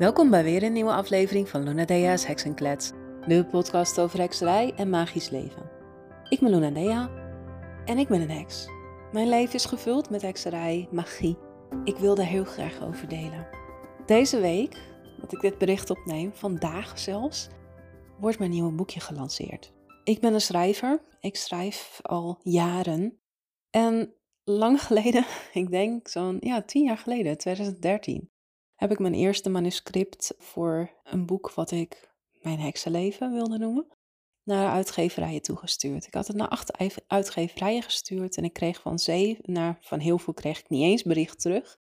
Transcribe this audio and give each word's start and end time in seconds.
Welkom 0.00 0.30
bij 0.30 0.44
weer 0.44 0.62
een 0.62 0.72
nieuwe 0.72 0.92
aflevering 0.92 1.48
van 1.48 1.62
Luna 1.62 1.84
Dea's 1.84 2.26
Heksenklets, 2.26 2.90
de 3.26 3.46
podcast 3.50 4.00
over 4.00 4.18
hekserij 4.18 4.72
en 4.76 4.90
magisch 4.90 5.30
leven. 5.30 5.70
Ik 6.28 6.40
ben 6.40 6.50
Luna 6.50 6.70
Dea 6.70 7.10
en 7.84 7.98
ik 7.98 8.08
ben 8.08 8.20
een 8.20 8.30
heks. 8.30 8.68
Mijn 9.12 9.28
leven 9.28 9.54
is 9.54 9.64
gevuld 9.64 10.10
met 10.10 10.22
hekserij, 10.22 10.88
magie. 10.90 11.38
Ik 11.84 11.96
wil 11.96 12.14
daar 12.14 12.26
heel 12.26 12.44
graag 12.44 12.82
over 12.82 13.08
delen. 13.08 13.48
Deze 14.06 14.40
week, 14.40 14.76
dat 15.20 15.32
ik 15.32 15.40
dit 15.40 15.58
bericht 15.58 15.90
opneem, 15.90 16.32
vandaag 16.34 16.98
zelfs, 16.98 17.48
wordt 18.18 18.38
mijn 18.38 18.50
nieuwe 18.50 18.72
boekje 18.72 19.00
gelanceerd. 19.00 19.72
Ik 20.04 20.20
ben 20.20 20.34
een 20.34 20.40
schrijver. 20.40 21.02
Ik 21.20 21.36
schrijf 21.36 21.98
al 22.02 22.40
jaren. 22.42 23.20
En 23.70 24.14
lang 24.44 24.82
geleden, 24.82 25.24
ik 25.52 25.70
denk 25.70 26.08
zo'n 26.08 26.36
ja, 26.40 26.62
tien 26.62 26.84
jaar 26.84 26.98
geleden, 26.98 27.38
2013, 27.38 28.30
heb 28.80 28.90
ik 28.90 28.98
mijn 28.98 29.14
eerste 29.14 29.50
manuscript 29.50 30.34
voor 30.38 30.90
een 31.04 31.26
boek 31.26 31.52
wat 31.54 31.70
ik 31.70 32.10
mijn 32.32 32.58
heksenleven 32.58 33.32
wilde 33.32 33.58
noemen, 33.58 33.86
naar 34.42 34.70
uitgeverijen 34.70 35.42
toegestuurd. 35.42 36.06
Ik 36.06 36.14
had 36.14 36.26
het 36.26 36.36
naar 36.36 36.48
acht 36.48 36.78
uitgeverijen 37.06 37.82
gestuurd 37.82 38.36
en 38.36 38.44
ik 38.44 38.52
kreeg 38.52 38.80
van 38.80 38.98
zeven, 38.98 39.52
naar 39.52 39.78
van 39.80 39.98
heel 39.98 40.18
veel 40.18 40.32
kreeg 40.32 40.58
ik 40.58 40.68
niet 40.68 40.82
eens 40.82 41.02
bericht 41.02 41.40
terug. 41.40 41.78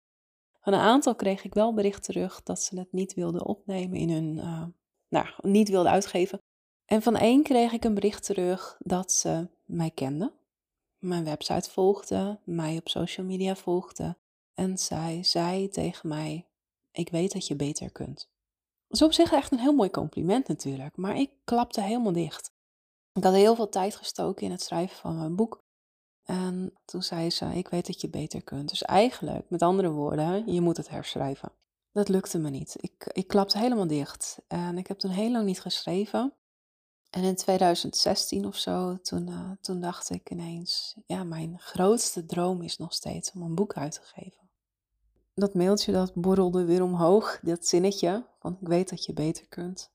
Van 0.61 0.73
een 0.73 0.80
aantal 0.80 1.15
kreeg 1.15 1.45
ik 1.45 1.55
wel 1.55 1.74
bericht 1.74 2.02
terug 2.02 2.43
dat 2.43 2.62
ze 2.62 2.79
het 2.79 2.93
niet 2.93 3.15
wilden 3.15 3.46
opnemen 3.46 3.99
in 3.99 4.10
hun, 4.10 4.37
uh, 4.37 4.65
nou, 5.09 5.27
niet 5.43 5.69
wilden 5.69 5.93
uitgeven. 5.93 6.38
En 6.85 7.02
van 7.02 7.16
één 7.16 7.43
kreeg 7.43 7.73
ik 7.73 7.85
een 7.85 7.95
bericht 7.95 8.24
terug 8.24 8.77
dat 8.79 9.12
ze 9.12 9.49
mij 9.65 9.91
kenden, 9.91 10.33
mijn 10.99 11.24
website 11.24 11.71
volgde, 11.71 12.41
mij 12.45 12.77
op 12.77 12.88
social 12.88 13.27
media 13.27 13.57
volgde 13.57 14.16
en 14.54 14.79
zij 14.79 15.23
zei 15.23 15.69
tegen 15.69 16.09
mij 16.09 16.48
ik 16.99 17.10
weet 17.10 17.32
dat 17.32 17.46
je 17.46 17.57
beter 17.57 17.91
kunt. 17.93 18.29
Dat 18.87 19.01
is 19.01 19.02
op 19.02 19.13
zich 19.13 19.32
echt 19.32 19.52
een 19.52 19.59
heel 19.59 19.74
mooi 19.74 19.91
compliment 19.91 20.49
natuurlijk, 20.49 20.96
maar 20.96 21.16
ik 21.16 21.30
klapte 21.45 21.80
helemaal 21.80 22.13
dicht. 22.13 22.52
Ik 23.13 23.24
had 23.24 23.35
heel 23.35 23.54
veel 23.54 23.68
tijd 23.68 23.96
gestoken 23.96 24.46
in 24.46 24.51
het 24.51 24.63
schrijven 24.63 24.96
van 24.96 25.19
mijn 25.19 25.37
boek. 25.37 25.65
En 26.24 26.79
toen 26.85 27.02
zei 27.02 27.30
ze, 27.30 27.45
ik 27.45 27.69
weet 27.69 27.87
dat 27.87 28.01
je 28.01 28.09
beter 28.09 28.43
kunt. 28.43 28.69
Dus 28.69 28.82
eigenlijk, 28.82 29.51
met 29.51 29.63
andere 29.63 29.91
woorden, 29.91 30.52
je 30.52 30.60
moet 30.60 30.76
het 30.76 30.88
herschrijven. 30.88 31.52
Dat 31.93 32.09
lukte 32.09 32.38
me 32.38 32.51
niet. 32.51 32.76
Ik, 32.80 33.10
ik 33.13 33.26
klapte 33.26 33.59
helemaal 33.59 33.87
dicht. 33.87 34.38
En 34.49 34.79
ik 34.79 34.87
heb 34.87 34.99
toen 34.99 35.10
heel 35.10 35.30
lang 35.30 35.45
niet 35.45 35.60
geschreven. 35.60 36.35
En 37.10 37.23
in 37.23 37.37
2016 37.37 38.46
of 38.46 38.57
zo, 38.57 38.99
toen, 39.01 39.29
uh, 39.29 39.51
toen 39.60 39.80
dacht 39.80 40.10
ik 40.10 40.30
ineens, 40.30 40.96
ja, 41.07 41.24
mijn 41.24 41.59
grootste 41.59 42.26
droom 42.26 42.63
is 42.63 42.76
nog 42.76 42.93
steeds 42.93 43.32
om 43.32 43.43
een 43.43 43.54
boek 43.54 43.74
uit 43.74 43.93
te 43.93 44.02
geven 44.02 44.48
dat 45.41 45.55
mailtje 45.55 45.93
dat 45.93 46.15
borrelde 46.15 46.65
weer 46.65 46.83
omhoog, 46.83 47.39
dat 47.43 47.67
zinnetje 47.67 48.27
van 48.39 48.57
ik 48.61 48.69
weet 48.69 48.89
dat 48.89 49.05
je 49.05 49.13
beter 49.13 49.47
kunt. 49.49 49.91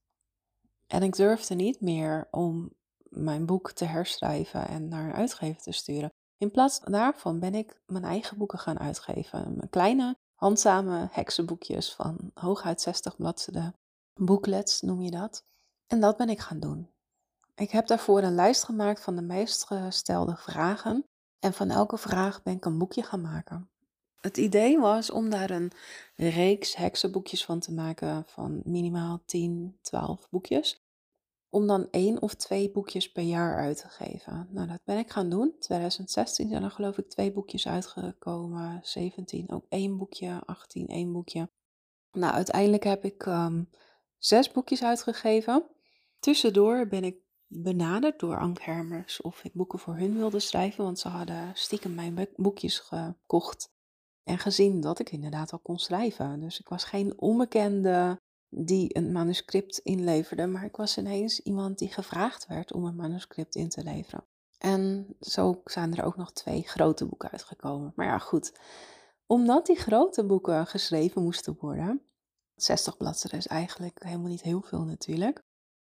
En 0.88 1.04
ik 1.04 1.16
durfde 1.16 1.56
niet 1.56 1.82
meer 1.82 2.28
om 2.32 2.74
mijn 3.10 3.46
boek 3.46 3.72
te 3.72 3.86
herschrijven 3.86 4.68
en 4.68 4.88
naar 4.88 5.06
een 5.06 5.14
uitgever 5.14 5.62
te 5.62 5.72
sturen. 5.72 6.14
In 6.38 6.52
plaats 6.52 6.80
daarvan 6.80 7.40
ben 7.40 7.56
ik 7.56 7.82
mijn 7.86 8.04
eigen 8.04 8.38
boeken 8.38 8.60
gaan 8.60 8.80
uitgeven. 8.80 9.56
Mijn 9.56 9.70
kleine, 9.70 10.18
handzame 10.36 11.08
heksenboekjes 11.12 11.94
van 11.94 12.32
hooguit 12.34 12.82
60 12.82 13.16
bladzijden. 13.16 13.76
Booklets 14.14 14.82
noem 14.82 15.02
je 15.02 15.12
dat. 15.12 15.46
En 15.88 16.00
dat 16.00 16.18
ben 16.18 16.30
ik 16.30 16.40
gaan 16.40 16.60
doen. 16.60 16.90
Ik 17.56 17.72
heb 17.72 17.88
daarvoor 17.88 18.22
een 18.22 18.36
lijst 18.36 18.64
gemaakt 18.64 19.02
van 19.02 19.16
de 19.16 19.22
meest 19.22 19.66
gestelde 19.66 20.36
vragen. 20.36 21.06
En 21.40 21.54
van 21.54 21.70
elke 21.70 21.98
vraag 21.98 22.44
ben 22.44 22.54
ik 22.54 22.66
een 22.66 22.78
boekje 22.78 23.04
gaan 23.04 23.22
maken. 23.22 23.70
Het 24.24 24.38
idee 24.38 24.80
was 24.80 25.12
om 25.12 25.30
daar 25.30 25.50
een 25.50 25.72
reeks 26.16 26.76
heksenboekjes 26.76 27.46
van 27.46 27.60
te 27.60 27.74
maken 27.74 28.24
van 28.28 28.62
minimaal 28.66 29.24
10, 29.26 29.78
12 29.82 30.30
boekjes. 30.30 30.86
Om 31.50 31.68
dan 31.68 31.88
één 31.92 32.22
of 32.22 32.34
twee 32.34 32.72
boekjes 32.72 33.12
per 33.12 33.24
jaar 33.24 33.58
uit 33.58 33.78
te 33.78 33.88
geven. 33.88 34.48
Nou, 34.52 34.68
dat 34.68 34.80
ben 34.84 34.98
ik 34.98 35.12
gaan 35.12 35.30
doen. 35.30 35.56
2016 35.60 36.50
zijn 36.50 36.64
er 36.64 36.72
geloof 36.72 36.98
ik 36.98 37.10
twee 37.10 37.32
boekjes 37.32 37.68
uitgekomen. 37.68 38.80
17 38.84 39.52
ook 39.52 39.66
één 39.70 39.98
boekje. 39.98 40.42
18 40.46 40.88
één 40.88 41.12
boekje. 41.12 41.50
Nou, 42.12 42.34
uiteindelijk 42.34 42.84
heb 42.84 43.06
ik 43.06 43.26
um, 43.26 43.70
zes 44.18 44.52
boekjes 44.52 44.84
uitgegeven. 44.84 45.66
Tussendoor 46.20 46.88
ben 46.88 47.04
ik 47.04 47.18
benaderd 47.48 48.20
door 48.20 48.40
Ank 48.40 48.62
Hermers 48.62 49.22
of 49.22 49.44
ik 49.44 49.54
boeken 49.54 49.80
voor 49.80 49.96
hun 49.96 50.18
wilde 50.18 50.40
schrijven. 50.40 50.84
Want 50.84 51.00
ze 51.00 51.08
hadden 51.08 51.52
stiekem 51.54 51.94
mijn 51.94 52.28
boekjes 52.36 52.80
gekocht 52.80 53.73
en 54.24 54.38
gezien 54.40 54.82
dat 54.82 55.00
ik 55.00 55.12
inderdaad 55.12 55.52
al 55.52 55.60
kon 55.60 55.80
schrijven. 55.80 56.40
Dus 56.40 56.60
ik 56.60 56.70
was 56.70 56.84
geen 56.84 57.20
onbekende 57.20 58.22
die 58.50 58.98
een 58.98 59.12
manuscript 59.12 59.78
inleverde, 59.78 60.48
maar 60.48 60.66
ik 60.66 60.76
was 60.76 60.98
ineens 60.98 61.40
iemand 61.40 61.78
die 61.78 61.94
gevraagd 61.94 62.48
werd 62.48 62.74
om 62.74 62.86
een 62.86 62.96
manuscript 62.96 63.56
in 63.56 63.70
te 63.70 63.84
leveren. 63.84 64.26
En 64.58 65.16
zo 65.20 65.62
zijn 65.66 65.96
er 65.96 66.04
ook 66.04 66.16
nog 66.16 66.32
twee 66.32 66.62
grote 66.62 67.06
boeken 67.06 67.32
uitgekomen. 67.32 67.94
Maar 67.96 68.06
ja, 68.06 68.18
goed. 68.18 68.60
Omdat 69.26 69.66
die 69.66 69.76
grote 69.76 70.26
boeken 70.26 70.68
geschreven 70.68 71.24
moesten 71.24 71.58
worden, 71.60 72.02
60 72.56 72.98
bladzijden 72.98 73.40
is 73.40 73.48
eigenlijk 73.48 74.04
helemaal 74.04 74.30
niet 74.30 74.42
heel 74.42 74.62
veel 74.62 74.84
natuurlijk, 74.84 75.44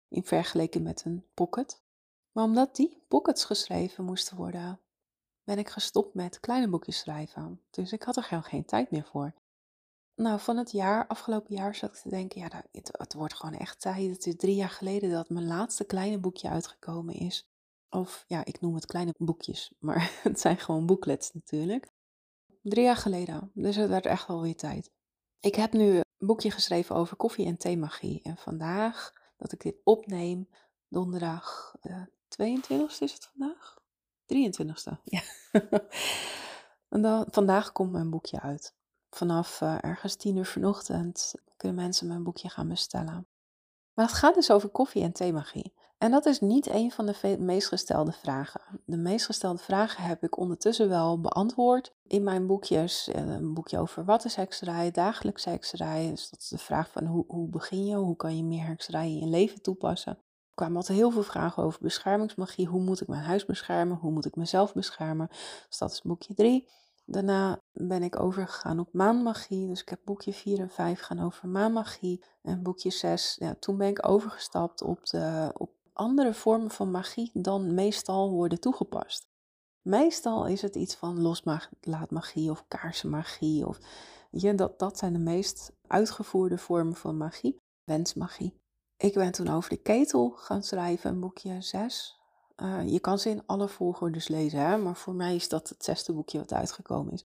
in 0.07 0.23
vergelijking 0.23 0.83
met 0.83 1.05
een 1.05 1.25
pocket. 1.33 1.81
Maar 2.31 2.43
omdat 2.43 2.75
die 2.75 3.03
pockets 3.07 3.45
geschreven 3.45 4.03
moesten 4.03 4.37
worden, 4.37 4.79
ben 5.43 5.57
ik 5.57 5.69
gestopt 5.69 6.13
met 6.13 6.39
kleine 6.39 6.69
boekjes 6.69 6.99
schrijven. 6.99 7.61
Dus 7.69 7.91
ik 7.91 8.03
had 8.03 8.17
er 8.17 8.23
gewoon 8.23 8.43
geen 8.43 8.65
tijd 8.65 8.91
meer 8.91 9.05
voor. 9.05 9.33
Nou, 10.15 10.39
van 10.39 10.57
het 10.57 10.71
jaar, 10.71 11.07
afgelopen 11.07 11.55
jaar 11.55 11.75
zat 11.75 11.89
ik 11.89 12.01
te 12.01 12.09
denken, 12.09 12.41
ja, 12.41 12.63
het, 12.71 12.89
het 12.91 13.13
wordt 13.13 13.33
gewoon 13.33 13.55
echt 13.55 13.81
tijd. 13.81 14.09
Het 14.11 14.25
is 14.25 14.35
drie 14.35 14.55
jaar 14.55 14.69
geleden 14.69 15.11
dat 15.11 15.29
mijn 15.29 15.47
laatste 15.47 15.83
kleine 15.85 16.19
boekje 16.19 16.49
uitgekomen 16.49 17.15
is. 17.15 17.49
Of 17.89 18.23
ja, 18.27 18.45
ik 18.45 18.61
noem 18.61 18.75
het 18.75 18.85
kleine 18.85 19.13
boekjes, 19.17 19.73
maar 19.79 20.19
het 20.23 20.39
zijn 20.39 20.57
gewoon 20.57 20.85
booklets 20.85 21.33
natuurlijk. 21.33 21.91
Drie 22.61 22.83
jaar 22.83 22.97
geleden, 22.97 23.51
dus 23.53 23.75
het 23.75 23.89
werd 23.89 24.05
echt 24.05 24.27
wel 24.27 24.41
weer 24.41 24.55
tijd. 24.55 24.91
Ik 25.39 25.55
heb 25.55 25.73
nu 25.73 25.95
een 25.97 26.27
boekje 26.27 26.51
geschreven 26.51 26.95
over 26.95 27.17
koffie- 27.17 27.45
en 27.45 27.57
theemagie. 27.57 28.21
En 28.23 28.37
vandaag, 28.37 29.13
dat 29.37 29.51
ik 29.51 29.61
dit 29.61 29.75
opneem, 29.83 30.49
donderdag 30.87 31.75
de 31.81 32.11
22e 32.27 32.85
is 32.87 32.99
het 32.99 33.29
vandaag? 33.33 33.82
23ste. 34.23 34.91
Ja. 35.03 35.21
en 36.95 37.01
dan, 37.01 37.25
vandaag 37.29 37.71
komt 37.71 37.91
mijn 37.91 38.09
boekje 38.09 38.41
uit. 38.41 38.75
Vanaf 39.09 39.61
uh, 39.61 39.75
ergens 39.81 40.15
10 40.15 40.35
uur 40.35 40.45
vanochtend 40.45 41.33
kunnen 41.57 41.77
mensen 41.77 42.07
mijn 42.07 42.23
boekje 42.23 42.49
gaan 42.49 42.67
bestellen. 42.67 43.27
Maar 43.93 44.05
het 44.05 44.15
gaat 44.15 44.35
dus 44.35 44.51
over 44.51 44.69
koffie 44.69 45.03
en 45.03 45.11
theemagie. 45.11 45.73
En 45.97 46.11
dat 46.11 46.25
is 46.25 46.39
niet 46.39 46.69
een 46.69 46.91
van 46.91 47.05
de 47.05 47.37
meest 47.39 47.67
gestelde 47.67 48.11
vragen. 48.11 48.61
De 48.85 48.97
meest 48.97 49.25
gestelde 49.25 49.59
vragen 49.59 50.03
heb 50.03 50.23
ik 50.23 50.37
ondertussen 50.37 50.89
wel 50.89 51.21
beantwoord 51.21 51.93
in 52.07 52.23
mijn 52.23 52.47
boekjes. 52.47 53.07
Eh, 53.07 53.27
een 53.27 53.53
boekje 53.53 53.79
over 53.79 54.05
wat 54.05 54.25
is 54.25 54.35
hekserij, 54.35 54.91
dagelijkse 54.91 55.49
hekserij. 55.49 56.09
Dus 56.09 56.29
dat 56.29 56.39
is 56.39 56.47
de 56.47 56.57
vraag 56.57 56.91
van 56.91 57.05
hoe, 57.05 57.23
hoe 57.27 57.49
begin 57.49 57.85
je, 57.85 57.95
hoe 57.95 58.15
kan 58.15 58.37
je 58.37 58.43
meer 58.43 58.65
hekserij 58.65 59.07
in 59.07 59.19
je 59.19 59.27
leven 59.27 59.61
toepassen 59.61 60.17
kwamen 60.53 60.75
altijd 60.75 60.97
heel 60.97 61.11
veel 61.11 61.23
vragen 61.23 61.63
over 61.63 61.79
beschermingsmagie. 61.81 62.67
Hoe 62.67 62.81
moet 62.81 63.01
ik 63.01 63.07
mijn 63.07 63.23
huis 63.23 63.45
beschermen? 63.45 63.97
Hoe 63.97 64.11
moet 64.11 64.25
ik 64.25 64.35
mezelf 64.35 64.73
beschermen? 64.73 65.27
Dus 65.67 65.77
dat 65.77 65.91
is 65.91 66.01
boekje 66.01 66.33
3. 66.33 66.67
Daarna 67.05 67.59
ben 67.71 68.03
ik 68.03 68.19
overgegaan 68.19 68.79
op 68.79 68.93
maanmagie. 68.93 69.67
Dus 69.67 69.81
ik 69.81 69.89
heb 69.89 69.99
boekje 70.03 70.33
4 70.33 70.59
en 70.59 70.69
5 70.69 70.99
gaan 70.99 71.19
over 71.19 71.47
maanmagie. 71.47 72.23
En 72.41 72.63
boekje 72.63 72.91
6, 72.91 73.35
ja, 73.39 73.55
toen 73.59 73.77
ben 73.77 73.87
ik 73.87 74.07
overgestapt 74.07 74.81
op, 74.81 75.05
de, 75.05 75.51
op 75.57 75.71
andere 75.93 76.33
vormen 76.33 76.71
van 76.71 76.91
magie 76.91 77.29
dan 77.33 77.73
meestal 77.73 78.31
worden 78.31 78.59
toegepast. 78.59 79.27
Meestal 79.81 80.47
is 80.47 80.61
het 80.61 80.75
iets 80.75 80.95
van 80.95 81.21
loslaatmagie 81.21 82.51
of 82.51 82.65
kaarsenmagie. 82.67 83.67
Of, 83.67 83.79
je, 84.31 84.55
dat, 84.55 84.79
dat 84.79 84.97
zijn 84.97 85.13
de 85.13 85.19
meest 85.19 85.71
uitgevoerde 85.87 86.57
vormen 86.57 86.95
van 86.95 87.17
magie. 87.17 87.61
Wensmagie. 87.83 88.62
Ik 89.03 89.13
ben 89.13 89.31
toen 89.31 89.47
over 89.47 89.69
de 89.69 89.77
ketel 89.77 90.29
gaan 90.29 90.63
schrijven, 90.63 91.09
een 91.09 91.19
boekje 91.19 91.61
6. 91.61 92.19
Uh, 92.57 92.89
je 92.89 92.99
kan 92.99 93.19
ze 93.19 93.29
in 93.29 93.45
alle 93.45 93.67
volgordes 93.67 94.27
lezen, 94.27 94.59
hè? 94.59 94.77
maar 94.77 94.95
voor 94.95 95.13
mij 95.13 95.35
is 95.35 95.49
dat 95.49 95.69
het 95.69 95.83
zesde 95.83 96.13
boekje 96.13 96.37
wat 96.37 96.53
uitgekomen 96.53 97.13
is. 97.13 97.25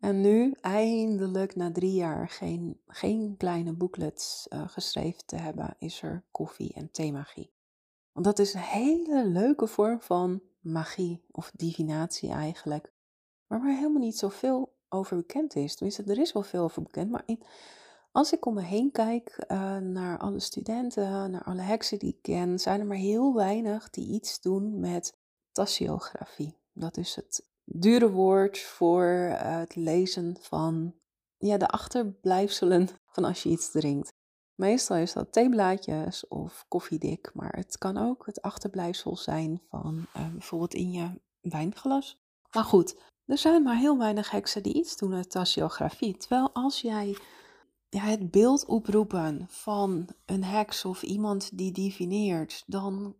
En 0.00 0.20
nu, 0.20 0.54
eindelijk 0.60 1.56
na 1.56 1.72
drie 1.72 1.92
jaar 1.92 2.28
geen, 2.28 2.80
geen 2.86 3.34
kleine 3.38 3.72
booklets 3.72 4.46
uh, 4.48 4.68
geschreven 4.68 5.26
te 5.26 5.36
hebben, 5.36 5.76
is 5.78 6.02
er 6.02 6.24
koffie 6.30 6.72
en 6.74 6.90
theemagie. 6.90 7.52
Want 8.12 8.26
dat 8.26 8.38
is 8.38 8.54
een 8.54 8.60
hele 8.60 9.26
leuke 9.26 9.66
vorm 9.66 10.00
van 10.00 10.42
magie 10.60 11.24
of 11.30 11.50
divinatie 11.54 12.30
eigenlijk, 12.30 12.92
waar 13.46 13.60
maar 13.60 13.74
helemaal 13.74 14.02
niet 14.02 14.18
zoveel 14.18 14.76
over 14.88 15.16
bekend 15.16 15.56
is. 15.56 15.74
Tenminste, 15.74 16.02
er 16.02 16.18
is 16.18 16.32
wel 16.32 16.42
veel 16.42 16.62
over 16.62 16.82
bekend, 16.82 17.10
maar 17.10 17.22
in, 17.26 17.42
als 18.18 18.32
ik 18.32 18.46
om 18.46 18.54
me 18.54 18.62
heen 18.62 18.90
kijk 18.90 19.44
uh, 19.48 19.76
naar 19.76 20.18
alle 20.18 20.40
studenten, 20.40 21.30
naar 21.30 21.44
alle 21.44 21.60
heksen 21.60 21.98
die 21.98 22.08
ik 22.08 22.22
ken, 22.22 22.58
zijn 22.58 22.80
er 22.80 22.86
maar 22.86 22.96
heel 22.96 23.34
weinig 23.34 23.90
die 23.90 24.08
iets 24.08 24.40
doen 24.40 24.80
met 24.80 25.16
tassiografie. 25.52 26.56
Dat 26.72 26.96
is 26.96 27.14
het 27.14 27.46
dure 27.64 28.10
woord 28.10 28.58
voor 28.58 29.04
uh, 29.04 29.36
het 29.58 29.74
lezen 29.74 30.36
van 30.40 30.94
ja, 31.36 31.56
de 31.56 31.68
achterblijfselen 31.68 32.88
van 33.06 33.24
als 33.24 33.42
je 33.42 33.48
iets 33.48 33.70
drinkt. 33.70 34.12
Meestal 34.54 34.96
is 34.96 35.12
dat 35.12 35.32
theeblaadjes 35.32 36.28
of 36.28 36.64
koffiedik, 36.68 37.30
maar 37.34 37.56
het 37.56 37.78
kan 37.78 37.96
ook 37.96 38.26
het 38.26 38.42
achterblijfsel 38.42 39.16
zijn 39.16 39.62
van 39.68 40.06
uh, 40.16 40.28
bijvoorbeeld 40.32 40.74
in 40.74 40.92
je 40.92 41.10
wijnglas. 41.40 42.18
Maar 42.52 42.64
goed, 42.64 42.96
er 43.24 43.38
zijn 43.38 43.62
maar 43.62 43.76
heel 43.76 43.98
weinig 43.98 44.30
heksen 44.30 44.62
die 44.62 44.74
iets 44.74 44.96
doen 44.96 45.10
met 45.10 45.30
tassiografie. 45.30 46.16
Terwijl 46.16 46.50
als 46.52 46.80
jij 46.80 47.16
ja, 47.88 48.00
het 48.00 48.30
beeld 48.30 48.66
oproepen 48.66 49.46
van 49.48 50.08
een 50.26 50.44
heks 50.44 50.84
of 50.84 51.02
iemand 51.02 51.58
die 51.58 51.72
divineert, 51.72 52.64
dan 52.66 53.16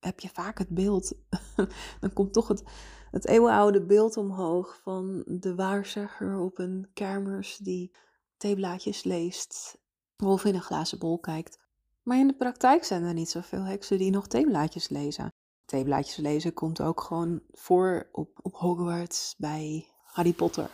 heb 0.00 0.20
je 0.20 0.28
vaak 0.28 0.58
het 0.58 0.68
beeld, 0.68 1.12
dan 2.00 2.12
komt 2.12 2.32
toch 2.32 2.48
het, 2.48 2.62
het 3.10 3.26
eeuwenoude 3.26 3.86
beeld 3.86 4.16
omhoog 4.16 4.80
van 4.82 5.24
de 5.26 5.54
waarzegger 5.54 6.38
op 6.38 6.58
een 6.58 6.90
kermis 6.92 7.56
die 7.56 7.96
theeblaadjes 8.36 9.04
leest 9.04 9.78
of 10.24 10.44
in 10.44 10.54
een 10.54 10.62
glazen 10.62 10.98
bol 10.98 11.18
kijkt. 11.18 11.58
Maar 12.02 12.18
in 12.18 12.26
de 12.26 12.36
praktijk 12.36 12.84
zijn 12.84 13.02
er 13.04 13.14
niet 13.14 13.30
zoveel 13.30 13.62
heksen 13.62 13.98
die 13.98 14.10
nog 14.10 14.26
theeblaadjes 14.26 14.88
lezen. 14.88 15.32
Theeblaadjes 15.64 16.16
lezen 16.16 16.52
komt 16.52 16.80
ook 16.80 17.00
gewoon 17.00 17.40
voor 17.50 18.08
op, 18.12 18.38
op 18.42 18.54
Hogwarts 18.54 19.34
bij 19.38 19.86
Harry 20.04 20.32
Potter. 20.32 20.70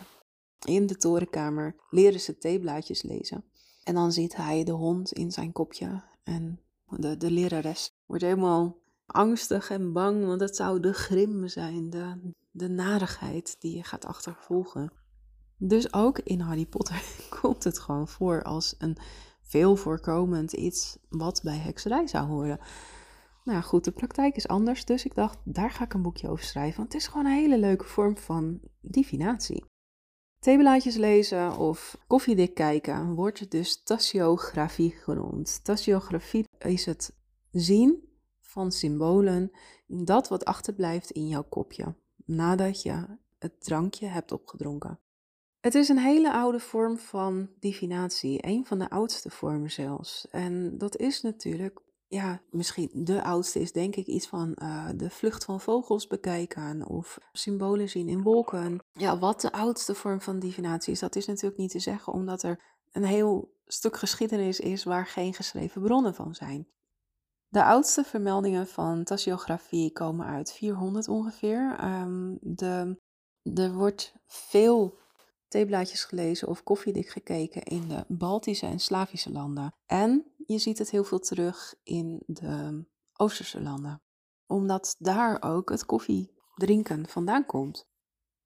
In 0.67 0.85
de 0.85 0.97
torenkamer 0.97 1.75
leren 1.89 2.19
ze 2.19 2.37
theeblaadjes 2.37 3.03
lezen. 3.03 3.43
En 3.83 3.93
dan 3.93 4.11
ziet 4.11 4.35
hij 4.35 4.63
de 4.63 4.71
hond 4.71 5.11
in 5.11 5.31
zijn 5.31 5.51
kopje. 5.51 6.03
En 6.23 6.59
de, 6.89 7.17
de 7.17 7.31
lerares 7.31 7.91
wordt 8.05 8.23
helemaal 8.23 8.77
angstig 9.05 9.69
en 9.69 9.93
bang, 9.93 10.25
want 10.25 10.41
het 10.41 10.55
zou 10.55 10.79
de 10.79 10.93
grim 10.93 11.47
zijn, 11.47 11.89
de, 11.89 12.33
de 12.51 12.69
narigheid 12.69 13.55
die 13.59 13.75
je 13.75 13.83
gaat 13.83 14.05
achtervolgen. 14.05 14.91
Dus 15.57 15.93
ook 15.93 16.19
in 16.19 16.39
Harry 16.39 16.65
Potter 16.65 17.03
komt 17.41 17.63
het 17.63 17.79
gewoon 17.79 18.07
voor 18.07 18.43
als 18.43 18.75
een 18.77 18.97
veel 19.41 19.75
voorkomend 19.75 20.53
iets 20.53 20.97
wat 21.09 21.41
bij 21.43 21.57
hekserij 21.57 22.07
zou 22.07 22.27
horen. 22.27 22.59
Nou 23.43 23.61
goed, 23.61 23.83
de 23.83 23.91
praktijk 23.91 24.35
is 24.35 24.47
anders, 24.47 24.85
dus 24.85 25.05
ik 25.05 25.15
dacht, 25.15 25.37
daar 25.43 25.71
ga 25.71 25.83
ik 25.83 25.93
een 25.93 26.01
boekje 26.01 26.29
over 26.29 26.45
schrijven, 26.45 26.77
want 26.77 26.93
het 26.93 27.01
is 27.01 27.07
gewoon 27.07 27.25
een 27.25 27.31
hele 27.31 27.57
leuke 27.57 27.85
vorm 27.85 28.17
van 28.17 28.59
divinatie. 28.81 29.65
Theeblaadjes 30.47 30.95
lezen 30.95 31.57
of 31.57 31.97
koffiedik 32.07 32.53
kijken 32.53 33.13
wordt 33.13 33.51
dus 33.51 33.83
tassiografie 33.83 34.91
genoemd. 34.91 35.63
Tassiografie 35.63 36.45
is 36.59 36.85
het 36.85 37.15
zien 37.51 38.09
van 38.39 38.71
symbolen 38.71 39.51
in 39.87 40.05
dat 40.05 40.27
wat 40.27 40.45
achterblijft 40.45 41.11
in 41.11 41.27
jouw 41.27 41.43
kopje 41.43 41.95
nadat 42.25 42.81
je 42.81 43.05
het 43.39 43.63
drankje 43.63 44.05
hebt 44.05 44.31
opgedronken. 44.31 44.99
Het 45.59 45.75
is 45.75 45.89
een 45.89 45.99
hele 45.99 46.33
oude 46.33 46.59
vorm 46.59 46.97
van 46.97 47.49
divinatie, 47.59 48.47
een 48.47 48.65
van 48.65 48.79
de 48.79 48.89
oudste 48.89 49.29
vormen 49.29 49.71
zelfs. 49.71 50.27
En 50.29 50.77
dat 50.77 50.97
is 50.97 51.21
natuurlijk, 51.21 51.81
ja, 52.07 52.41
misschien 52.49 52.89
de 52.93 53.23
oudste 53.23 53.59
is 53.59 53.71
denk 53.71 53.95
ik 53.95 54.05
iets 54.05 54.27
van 54.27 54.57
uh, 54.61 54.89
de 54.95 55.09
vlucht 55.09 55.45
van 55.45 55.61
vogels 55.61 56.07
bekijken 56.07 56.87
of 56.87 57.17
symbolen 57.31 57.89
zien 57.89 58.07
in 58.07 58.21
wolken. 58.21 58.79
Ja, 58.91 59.19
wat 59.19 59.41
de 59.41 59.51
oudste 59.51 59.95
vorm 59.95 60.21
van 60.21 60.39
divinatie 60.39 60.93
is, 60.93 60.99
dat 60.99 61.15
is 61.15 61.25
natuurlijk 61.25 61.57
niet 61.57 61.71
te 61.71 61.79
zeggen, 61.79 62.13
omdat 62.13 62.43
er 62.43 62.63
een 62.91 63.03
heel 63.03 63.55
stuk 63.65 63.97
geschiedenis 63.97 64.59
is 64.59 64.83
waar 64.83 65.05
geen 65.05 65.33
geschreven 65.33 65.81
bronnen 65.81 66.15
van 66.15 66.35
zijn. 66.35 66.67
De 67.47 67.63
oudste 67.63 68.03
vermeldingen 68.03 68.67
van 68.67 69.03
tassiografie 69.03 69.91
komen 69.91 70.25
uit 70.25 70.51
400 70.51 71.07
ongeveer. 71.07 71.83
Um, 71.83 72.37
de, 72.41 72.99
er 73.53 73.73
wordt 73.73 74.13
veel 74.25 74.99
theeblaadjes 75.47 76.03
gelezen 76.03 76.47
of 76.47 76.63
koffiedik 76.63 77.09
gekeken 77.09 77.63
in 77.63 77.87
de 77.87 78.05
Baltische 78.07 78.65
en 78.65 78.79
Slavische 78.79 79.31
landen. 79.31 79.73
En 79.85 80.25
je 80.47 80.57
ziet 80.57 80.77
het 80.77 80.89
heel 80.89 81.03
veel 81.03 81.19
terug 81.19 81.75
in 81.83 82.23
de 82.25 82.85
Oosterse 83.13 83.61
landen, 83.61 84.01
omdat 84.45 84.95
daar 84.99 85.41
ook 85.41 85.69
het 85.69 85.85
koffiedrinken 85.85 87.07
vandaan 87.07 87.45
komt. 87.45 87.87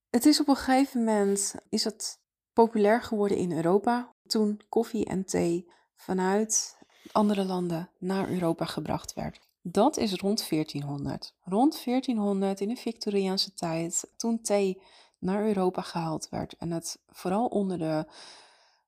Het 0.09 0.25
is 0.25 0.39
op 0.39 0.47
een 0.47 0.55
gegeven 0.55 1.03
moment 1.03 1.55
is 1.69 1.83
het 1.83 2.19
populair 2.53 3.01
geworden 3.01 3.37
in 3.37 3.51
Europa 3.51 4.13
toen 4.27 4.61
koffie 4.69 5.05
en 5.05 5.25
thee 5.25 5.71
vanuit 5.95 6.77
andere 7.11 7.45
landen 7.45 7.89
naar 7.99 8.29
Europa 8.29 8.65
gebracht 8.65 9.13
werd. 9.13 9.39
Dat 9.61 9.97
is 9.97 10.13
rond 10.13 10.49
1400. 10.49 11.33
Rond 11.41 11.83
1400 11.85 12.59
in 12.59 12.67
de 12.67 12.75
Victoriaanse 12.75 13.53
tijd, 13.53 14.11
toen 14.17 14.41
thee 14.41 14.81
naar 15.17 15.45
Europa 15.45 15.81
gehaald 15.81 16.29
werd 16.29 16.55
en 16.57 16.71
het 16.71 16.99
vooral 17.07 17.47
onder 17.47 17.77
de 17.77 18.05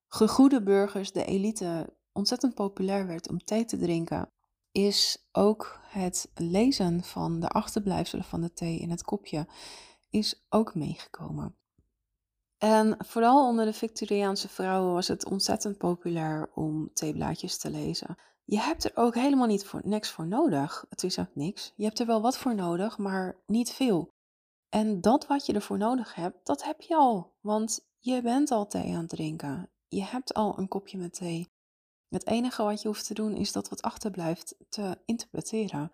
gegoede 0.07 0.63
burgers, 0.63 1.11
de 1.11 1.25
elite, 1.25 1.93
ontzettend 2.13 2.53
populair 2.53 3.07
werd 3.07 3.29
om 3.29 3.43
thee 3.43 3.65
te 3.65 3.77
drinken, 3.77 4.29
is 4.71 5.27
ook 5.31 5.79
het 5.83 6.31
lezen 6.35 7.03
van 7.03 7.39
de 7.39 7.47
achterblijfselen 7.47 8.25
van 8.25 8.41
de 8.41 8.53
thee 8.53 8.79
in 8.79 8.89
het 8.89 9.03
kopje 9.03 9.47
is 10.09 10.45
ook 10.49 10.75
meegekomen. 10.75 11.55
En 12.57 12.95
vooral 13.05 13.47
onder 13.47 13.65
de 13.65 13.73
Victoriaanse 13.73 14.49
vrouwen 14.49 14.93
was 14.93 15.07
het 15.07 15.25
ontzettend 15.25 15.77
populair 15.77 16.51
om 16.53 16.93
theeblaadjes 16.93 17.57
te 17.57 17.69
lezen. 17.69 18.17
Je 18.45 18.59
hebt 18.59 18.83
er 18.83 18.91
ook 18.95 19.15
helemaal 19.15 19.47
niet 19.47 19.65
voor, 19.65 19.81
niks 19.83 20.11
voor 20.11 20.27
nodig. 20.27 20.85
Het 20.89 21.03
is 21.03 21.19
ook 21.19 21.35
niks. 21.35 21.73
Je 21.75 21.83
hebt 21.83 21.99
er 21.99 22.05
wel 22.05 22.21
wat 22.21 22.37
voor 22.37 22.55
nodig, 22.55 22.97
maar 22.97 23.37
niet 23.45 23.71
veel. 23.71 24.13
En 24.69 25.01
dat 25.01 25.27
wat 25.27 25.45
je 25.45 25.53
ervoor 25.53 25.77
nodig 25.77 26.15
hebt, 26.15 26.45
dat 26.45 26.63
heb 26.63 26.81
je 26.81 26.95
al. 26.95 27.33
Want 27.41 27.87
je 27.99 28.21
bent 28.21 28.51
al 28.51 28.67
thee 28.67 28.93
aan 28.93 28.99
het 28.99 29.09
drinken. 29.09 29.69
Je 29.87 30.03
hebt 30.03 30.33
al 30.33 30.57
een 30.57 30.67
kopje 30.67 30.97
met 30.97 31.13
thee. 31.13 31.52
Het 32.13 32.27
enige 32.27 32.63
wat 32.63 32.81
je 32.81 32.87
hoeft 32.87 33.07
te 33.07 33.13
doen 33.13 33.35
is 33.35 33.51
dat 33.51 33.69
wat 33.69 33.81
achterblijft 33.81 34.55
te 34.69 34.97
interpreteren. 35.05 35.91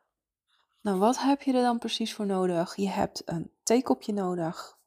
Nou, 0.82 1.00
wat 1.00 1.20
heb 1.20 1.42
je 1.42 1.54
er 1.54 1.62
dan 1.62 1.80
precies 1.80 2.14
voor 2.14 2.26
nodig? 2.26 2.76
Je 2.76 2.90
hebt 2.90 3.22
een 3.26 3.52
theekopje 3.64 4.14
nodig 4.14 4.78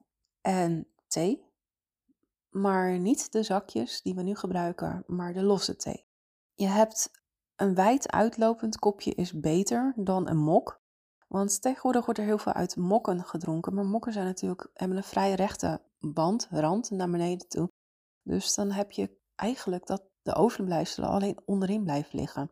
en 0.41 0.87
thee 1.07 1.51
maar 2.53 2.99
niet 2.99 3.33
de 3.33 3.43
zakjes 3.43 4.03
die 4.03 4.15
we 4.15 4.23
nu 4.23 4.35
gebruiken, 4.35 5.05
maar 5.07 5.33
de 5.33 5.43
losse 5.43 5.77
thee. 5.77 6.07
Je 6.55 6.67
hebt 6.67 7.11
een 7.57 7.75
wijd 7.75 8.11
uitlopend 8.11 8.79
kopje 8.79 9.15
is 9.15 9.41
beter 9.41 9.93
dan 9.97 10.29
een 10.29 10.39
mok. 10.39 10.81
Want 11.29 11.63
tegenwoordig 11.63 12.05
wordt 12.05 12.21
er 12.21 12.27
heel 12.27 12.39
veel 12.39 12.53
uit 12.53 12.77
mokken 12.77 13.25
gedronken. 13.25 13.75
Maar 13.75 13.85
mokken 13.85 14.13
zijn 14.13 14.27
natuurlijk, 14.27 14.71
hebben 14.75 14.97
een 14.97 15.03
vrij 15.03 15.35
rechte 15.35 15.83
band, 15.99 16.49
rand 16.51 16.91
naar 16.91 17.11
beneden 17.11 17.49
toe. 17.49 17.71
Dus 18.23 18.55
dan 18.55 18.71
heb 18.71 18.91
je 18.91 19.19
eigenlijk 19.35 19.87
dat 19.87 20.03
de 20.23 20.35
overblijfselen 20.35 21.09
alleen 21.09 21.39
onderin 21.45 21.85
blijven 21.85 22.19
liggen. 22.19 22.51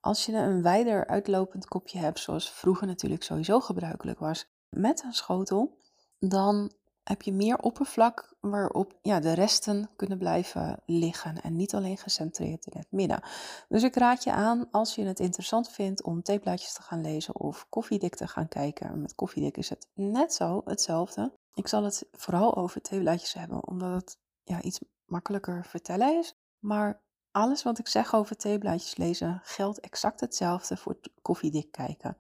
Als 0.00 0.26
je 0.26 0.32
een 0.32 0.62
wijder 0.62 1.06
uitlopend 1.06 1.66
kopje 1.66 1.98
hebt, 1.98 2.18
zoals 2.18 2.50
vroeger 2.50 2.86
natuurlijk 2.86 3.22
sowieso 3.22 3.60
gebruikelijk 3.60 4.18
was, 4.18 4.46
met 4.68 5.02
een 5.02 5.12
schotel, 5.12 5.78
dan 6.18 6.72
heb 7.02 7.22
je 7.22 7.32
meer 7.32 7.58
oppervlak 7.58 8.34
waarop 8.40 8.98
ja, 9.02 9.20
de 9.20 9.32
resten 9.32 9.90
kunnen 9.96 10.18
blijven 10.18 10.82
liggen 10.86 11.42
en 11.42 11.56
niet 11.56 11.74
alleen 11.74 11.98
gecentreerd 11.98 12.66
in 12.66 12.78
het 12.78 12.90
midden. 12.90 13.22
Dus 13.68 13.82
ik 13.82 13.94
raad 13.94 14.24
je 14.24 14.32
aan 14.32 14.70
als 14.70 14.94
je 14.94 15.04
het 15.04 15.20
interessant 15.20 15.68
vindt 15.68 16.02
om 16.02 16.22
theeblaadjes 16.22 16.72
te 16.72 16.82
gaan 16.82 17.00
lezen 17.00 17.40
of 17.40 17.66
koffiedik 17.68 18.14
te 18.14 18.28
gaan 18.28 18.48
kijken. 18.48 19.00
Met 19.00 19.14
koffiedik 19.14 19.56
is 19.56 19.68
het 19.68 19.88
net 19.94 20.34
zo 20.34 20.62
hetzelfde. 20.64 21.32
Ik 21.54 21.68
zal 21.68 21.84
het 21.84 22.08
vooral 22.12 22.56
over 22.56 22.80
theeblaadjes 22.80 23.34
hebben, 23.34 23.66
omdat 23.66 23.94
het 24.00 24.18
ja, 24.44 24.62
iets 24.62 24.80
makkelijker 25.06 25.64
vertellen 25.64 26.18
is. 26.18 26.34
Maar 26.62 27.02
alles 27.30 27.62
wat 27.62 27.78
ik 27.78 27.88
zeg 27.88 28.14
over 28.14 28.36
theeblaadjes 28.36 28.96
lezen 28.96 29.40
geldt 29.44 29.80
exact 29.80 30.20
hetzelfde 30.20 30.76
voor 30.76 31.00
koffiedik 31.22 31.72
kijken. 31.72 32.18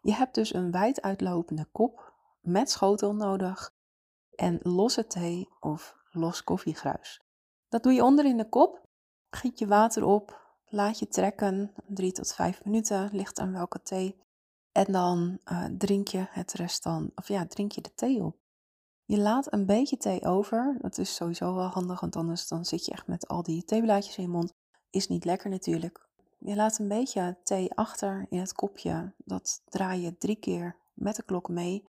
Je 0.00 0.12
hebt 0.12 0.34
dus 0.34 0.54
een 0.54 0.70
wijd 0.70 1.02
uitlopende 1.02 1.64
kop 1.72 2.12
met 2.40 2.70
schotel 2.70 3.14
nodig 3.14 3.74
en 4.34 4.58
losse 4.62 5.06
thee 5.06 5.48
of 5.60 5.96
los 6.10 6.44
koffiegruis. 6.44 7.20
Dat 7.68 7.82
doe 7.82 7.92
je 7.92 8.04
onder 8.04 8.24
in 8.24 8.36
de 8.36 8.48
kop, 8.48 8.88
giet 9.30 9.58
je 9.58 9.66
water 9.66 10.04
op, 10.04 10.58
laat 10.64 10.98
je 10.98 11.08
trekken 11.08 11.74
3 11.86 12.12
tot 12.12 12.32
5 12.32 12.64
minuten, 12.64 13.08
ligt 13.12 13.38
aan 13.38 13.52
welke 13.52 13.82
thee. 13.82 14.22
En 14.72 14.92
dan 14.92 15.38
uh, 15.52 15.64
drink 15.64 16.08
je 16.08 16.26
het 16.28 16.52
restant, 16.52 17.10
of 17.14 17.28
ja, 17.28 17.46
drink 17.46 17.72
je 17.72 17.80
de 17.80 17.94
thee 17.94 18.22
op. 18.22 18.36
Je 19.10 19.18
laat 19.18 19.52
een 19.52 19.66
beetje 19.66 19.96
thee 19.96 20.24
over. 20.24 20.76
Dat 20.80 20.98
is 20.98 21.14
sowieso 21.14 21.54
wel 21.54 21.66
handig, 21.66 22.00
want 22.00 22.16
anders 22.16 22.48
dan 22.48 22.64
zit 22.64 22.84
je 22.84 22.92
echt 22.92 23.06
met 23.06 23.28
al 23.28 23.42
die 23.42 23.64
theeblaadjes 23.64 24.16
in 24.16 24.22
je 24.22 24.28
mond. 24.28 24.52
Is 24.90 25.08
niet 25.08 25.24
lekker 25.24 25.50
natuurlijk. 25.50 26.08
Je 26.38 26.54
laat 26.54 26.78
een 26.78 26.88
beetje 26.88 27.38
thee 27.42 27.72
achter 27.74 28.26
in 28.28 28.38
het 28.38 28.52
kopje. 28.52 29.14
Dat 29.16 29.62
draai 29.64 30.00
je 30.00 30.16
drie 30.16 30.36
keer 30.36 30.76
met 30.94 31.16
de 31.16 31.22
klok 31.22 31.48
mee. 31.48 31.84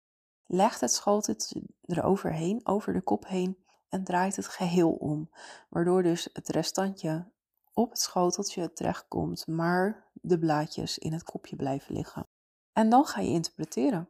Legt 0.47 0.81
het 0.81 0.93
schoteltje 0.93 1.63
eroverheen, 1.81 2.61
over 2.67 2.93
de 2.93 3.03
kop 3.03 3.27
heen 3.27 3.65
en 3.89 4.05
draait 4.05 4.37
het 4.37 4.47
geheel 4.47 4.91
om. 4.91 5.31
Waardoor 5.69 6.03
dus 6.03 6.29
het 6.33 6.49
restantje 6.49 7.31
op 7.73 7.91
het 7.91 8.01
schoteltje 8.01 8.73
terechtkomt, 8.73 9.47
maar 9.47 10.11
de 10.13 10.39
blaadjes 10.39 10.99
in 10.99 11.13
het 11.13 11.23
kopje 11.23 11.57
blijven 11.57 11.95
liggen. 11.95 12.27
En 12.73 12.91
dan 12.91 13.05
ga 13.05 13.21
je 13.21 13.31
interpreteren. 13.31 14.09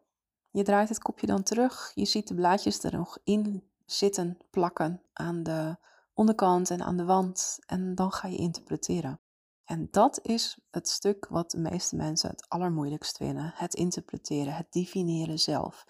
Je 0.50 0.62
draait 0.62 0.88
het 0.88 0.98
kopje 0.98 1.26
dan 1.26 1.42
terug. 1.42 1.92
Je 1.94 2.04
ziet 2.04 2.28
de 2.28 2.34
blaadjes 2.34 2.82
er 2.82 2.96
nog 2.96 3.18
in 3.24 3.70
zitten, 3.84 4.38
plakken 4.50 5.02
aan 5.12 5.42
de 5.42 5.76
onderkant 6.14 6.70
en 6.70 6.82
aan 6.82 6.96
de 6.96 7.04
wand. 7.04 7.58
En 7.66 7.94
dan 7.94 8.12
ga 8.12 8.28
je 8.28 8.36
interpreteren. 8.36 9.20
En 9.64 9.88
dat 9.90 10.20
is 10.22 10.58
het 10.70 10.88
stuk 10.88 11.26
wat 11.28 11.50
de 11.50 11.58
meeste 11.58 11.96
mensen 11.96 12.30
het 12.30 12.48
allermoeilijkst 12.48 13.16
vinden: 13.16 13.52
het 13.54 13.74
interpreteren, 13.74 14.54
het 14.54 14.72
divineren 14.72 15.38
zelf. 15.38 15.86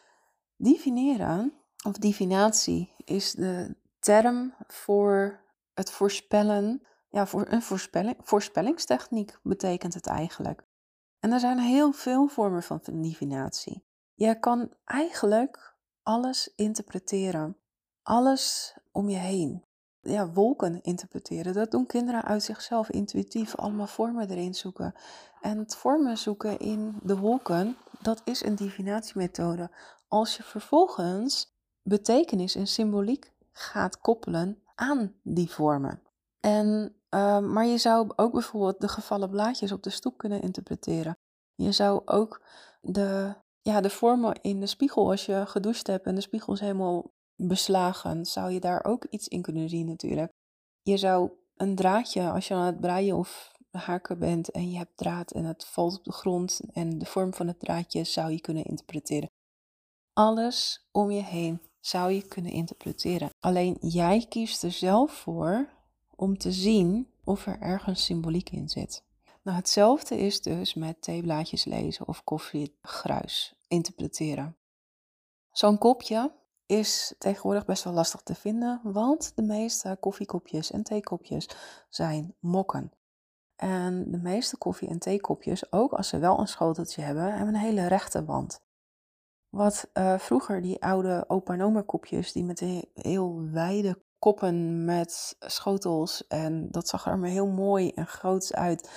Divineren 0.57 1.55
of 1.85 1.93
divinatie 1.93 2.95
is 3.05 3.33
de 3.33 3.77
term 3.99 4.55
voor 4.67 5.45
het 5.75 5.91
voorspellen, 5.91 6.87
ja, 7.09 7.27
voor 7.27 7.47
een 7.49 7.63
voorspelling, 7.63 8.17
voorspellingstechniek 8.23 9.39
betekent 9.43 9.95
het 9.95 10.07
eigenlijk. 10.07 10.67
En 11.19 11.33
er 11.33 11.41
zijn 11.41 11.59
heel 11.59 11.93
veel 11.93 12.29
vormen 12.29 12.63
van 12.63 12.81
divinatie. 12.85 13.85
Je 14.21 14.39
kan 14.39 14.73
eigenlijk 14.85 15.75
alles 16.03 16.53
interpreteren, 16.57 17.57
alles 18.03 18.75
om 18.93 19.09
je 19.09 19.17
heen. 19.17 19.65
Ja, 20.01 20.31
wolken 20.31 20.83
interpreteren, 20.83 21.55
dat 21.55 21.71
doen 21.71 21.87
kinderen 21.87 22.23
uit 22.23 22.43
zichzelf 22.43 22.91
intuïtief, 22.91 23.57
allemaal 23.57 23.87
vormen 23.87 24.31
erin 24.31 24.55
zoeken. 24.55 24.95
En 25.41 25.59
het 25.59 25.77
vormen 25.77 26.19
zoeken 26.19 26.59
in 26.59 26.99
de 27.03 27.17
wolken, 27.17 27.77
dat 28.01 28.21
is 28.25 28.45
een 28.45 28.55
divinatiemethode. 28.55 29.71
Als 30.09 30.37
je 30.37 30.43
vervolgens 30.43 31.55
betekenis 31.83 32.55
en 32.55 32.67
symboliek 32.67 33.33
gaat 33.53 34.01
koppelen 34.01 34.63
aan 34.75 35.15
die 35.23 35.51
vormen. 35.51 36.03
En, 36.41 36.95
uh, 37.11 37.39
maar 37.39 37.67
je 37.67 37.79
zou 37.79 38.13
ook 38.17 38.33
bijvoorbeeld 38.33 38.81
de 38.81 38.89
gevallen 38.89 39.31
blaadjes 39.31 39.73
op 39.73 39.83
de 39.83 39.91
stoep 39.91 40.19
kunnen 40.19 40.43
interpreteren. 40.43 41.19
Je 41.55 41.73
zou 41.73 42.03
ook 42.05 42.43
de, 42.81 43.35
ja, 43.63 43.81
de 43.81 43.91
vormen 43.91 44.39
in 44.43 44.61
de 44.61 44.67
spiegel, 44.67 45.11
als 45.11 45.27
je 45.27 45.47
gedoucht 45.47 45.87
hebt 45.87 46.07
en 46.07 46.15
de 46.15 46.21
spiegel 46.21 46.53
is 46.53 46.61
helemaal 46.61 47.11
beslagen, 47.37 48.27
zou 48.27 48.51
je 48.51 48.61
daar 48.61 48.85
ook 48.85 49.05
iets 49.05 49.29
in 49.29 49.43
kunnen 49.43 49.69
zien 49.69 49.87
natuurlijk. 49.87 50.33
Je 50.83 50.97
zou 50.97 51.31
een 51.57 51.75
draadje, 51.75 52.31
als 52.31 52.49
je 52.49 52.55
aan 52.55 52.67
het 52.67 52.81
breien 52.81 53.17
of 53.17 53.53
haken 53.71 54.19
bent 54.19 54.51
en 54.51 54.71
je 54.71 54.77
hebt 54.77 54.97
draad 54.97 55.31
en 55.31 55.45
het 55.45 55.65
valt 55.65 55.99
op 55.99 56.05
de 56.05 56.13
grond 56.13 56.61
en 56.73 56.99
de 56.99 57.07
vorm 57.07 57.35
van 57.35 57.47
het 57.47 57.61
draadje 57.61 58.05
zou 58.05 58.31
je 58.31 58.41
kunnen 58.41 58.65
interpreteren. 58.65 59.31
Alles 60.13 60.87
om 60.93 61.11
je 61.11 61.23
heen 61.23 61.61
zou 61.81 62.13
je 62.13 62.23
kunnen 62.23 62.53
interpreteren. 62.53 63.31
Alleen 63.41 63.77
jij 63.81 64.27
kiest 64.29 64.63
er 64.63 64.73
zelf 64.73 65.13
voor 65.13 65.69
om 66.17 66.39
te 66.39 66.53
zien 66.53 67.09
of 67.25 67.47
er 67.47 67.61
ergens 67.61 68.05
symboliek 68.05 68.51
in 68.51 68.69
zit. 68.69 69.03
Nou, 69.43 69.57
hetzelfde 69.57 70.19
is 70.19 70.43
dus 70.43 70.75
met 70.75 71.03
theeblaadjes 71.03 71.65
lezen 71.65 72.09
of 72.09 72.25
koffiegruis 72.25 73.55
interpreteren. 73.69 74.57
Zo'n 75.51 75.79
kopje 75.79 76.33
is 76.67 77.15
tegenwoordig 77.19 77.65
best 77.65 77.85
wel 77.85 77.93
lastig 77.93 78.21
te 78.21 78.35
vinden, 78.35 78.81
want 78.83 79.33
de 79.35 79.43
meeste 79.43 79.97
koffiekopjes 80.01 80.71
en 80.71 80.83
theekopjes 80.83 81.49
zijn 81.89 82.35
mokken. 82.39 82.93
En 83.57 84.11
de 84.11 84.19
meeste 84.19 84.57
koffie- 84.57 84.89
en 84.89 84.99
theekopjes, 84.99 85.73
ook 85.73 85.93
als 85.93 86.09
ze 86.09 86.19
wel 86.19 86.39
een 86.39 86.49
schoteltje 86.49 87.03
hebben, 87.03 87.35
hebben 87.35 87.55
een 87.55 87.61
hele 87.61 87.87
rechte 87.87 88.25
wand. 88.25 88.63
Wat 89.49 89.91
uh, 89.95 90.19
vroeger 90.19 90.63
die 90.63 90.83
oude 90.83 91.25
opa 91.29 91.83
kopjes, 91.83 92.33
die 92.33 92.45
met 92.45 92.61
heel 92.95 93.51
wijde 93.51 94.03
koppen 94.19 94.85
met 94.85 95.37
schotels 95.39 96.27
en 96.27 96.71
dat 96.71 96.89
zag 96.89 97.07
er 97.07 97.19
maar 97.19 97.29
heel 97.29 97.47
mooi 97.47 97.91
en 97.91 98.07
groots 98.07 98.55
uit. 98.55 98.91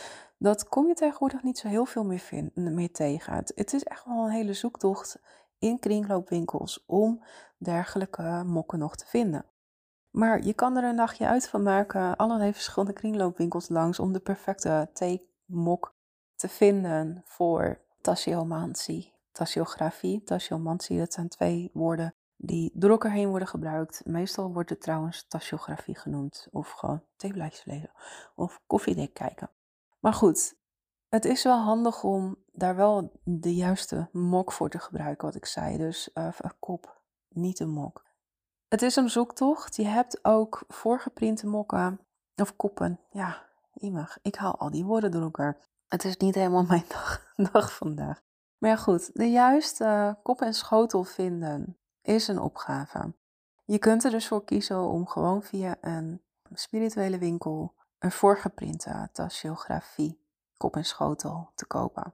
Dat 0.44 0.70
kom 0.70 0.88
je 0.88 0.94
tegenwoordig 0.94 1.44
niet 1.44 1.58
zo 1.58 1.68
heel 1.68 1.86
veel 1.86 2.04
meer, 2.04 2.20
vind, 2.20 2.56
meer 2.56 2.92
tegen. 2.92 3.34
Het, 3.34 3.74
is 3.74 3.84
echt 3.84 4.06
wel 4.06 4.24
een 4.24 4.32
hele 4.32 4.54
zoektocht 4.54 5.20
in 5.60 5.80
kringloopwinkels 5.80 6.84
om 6.86 7.24
dergelijke 7.58 8.44
mokken 8.46 8.80
nog 8.80 8.96
te 8.96 9.06
vinden. 9.06 9.46
Maar 10.10 10.44
je 10.44 10.54
kan 10.54 10.78
er 10.78 10.84
een 10.84 10.96
nachtje 10.96 11.28
uit 11.28 11.48
van 11.48 11.64
maken, 11.64 12.16
allerlei 12.16 12.54
verschillende 12.54 12.94
kringloopwinkels 12.94 13.70
langs 13.70 14.00
om 14.00 14.14
de 14.14 14.20
perfecte 14.20 14.90
theemok 14.94 15.96
te 16.36 16.50
vinden 16.50 17.22
voor 17.26 17.80
tassiomantie 18.02 19.14
Tassiografie, 19.32 20.24
tassiomantie, 20.24 20.98
dat 20.98 21.14
zijn 21.14 21.28
twee 21.28 21.70
woorden 21.74 22.14
die 22.36 22.72
door 22.74 22.90
elkaar 22.90 23.12
heen 23.12 23.30
worden 23.30 23.48
gebruikt. 23.48 24.02
Meestal 24.06 24.54
wordt 24.54 24.70
het 24.70 24.82
trouwens 24.82 25.26
tassiografie 25.28 25.98
genoemd, 25.98 26.48
of 26.52 26.70
gewoon 26.70 27.04
theeblaadjes 27.16 27.66
lezen, 27.66 27.92
of 28.36 28.62
koffiedik 28.68 29.14
kijken. 29.14 29.50
Maar 30.04 30.14
goed, 30.14 30.56
het 31.10 31.26
is 31.26 31.44
wel 31.44 31.58
handig 31.58 32.04
om 32.04 32.36
daar 32.52 32.76
wel 32.76 33.20
de 33.24 33.56
juiste 33.56 34.10
mok 34.12 34.52
voor 34.52 34.70
te 34.70 34.80
gebruiken, 34.80 35.26
wat 35.26 35.36
ik 35.36 35.46
zei. 35.46 35.78
Dus 35.78 36.10
uh, 36.14 36.30
kop, 36.60 37.02
niet 37.30 37.60
een 37.60 37.70
mok. 37.70 38.06
Het 38.68 38.82
is 38.82 38.96
een 38.96 39.10
zoektocht. 39.10 39.76
Je 39.76 39.86
hebt 39.86 40.26
ook 40.26 40.64
voorgeprinte 40.68 41.48
mokken 41.48 42.00
of 42.36 42.56
koppen. 42.56 43.00
Ja, 43.12 43.46
iemig. 43.74 44.18
Ik 44.22 44.36
haal 44.36 44.58
al 44.58 44.70
die 44.70 44.86
woorden 44.86 45.12
door 45.12 45.22
elkaar. 45.22 45.58
Het 45.88 46.04
is 46.04 46.18
niet 46.18 46.36
helemaal 46.36 46.66
mijn 46.74 46.86
dag, 46.88 47.34
dag 47.36 47.74
vandaag. 47.74 48.22
Maar 48.58 48.70
ja, 48.70 48.76
goed, 48.76 49.10
de 49.14 49.32
juiste 49.32 50.18
kop 50.24 50.42
en 50.42 50.54
schotel 50.54 51.04
vinden 51.04 51.78
is 52.02 52.28
een 52.28 52.40
opgave. 52.40 53.14
Je 53.66 53.80
kunt 53.80 54.04
er 54.04 54.12
dus 54.12 54.28
voor 54.28 54.44
kiezen 54.44 54.80
om 54.80 55.08
gewoon 55.08 55.44
via 55.44 55.76
een 55.82 56.22
spirituele 56.54 57.18
winkel 57.18 57.74
een 58.04 58.12
voorgeprinte 58.12 59.10
tasseografie 59.12 60.20
kop 60.58 60.76
en 60.76 60.86
schotel 60.86 61.52
te 61.56 61.66
kopen. 61.66 62.14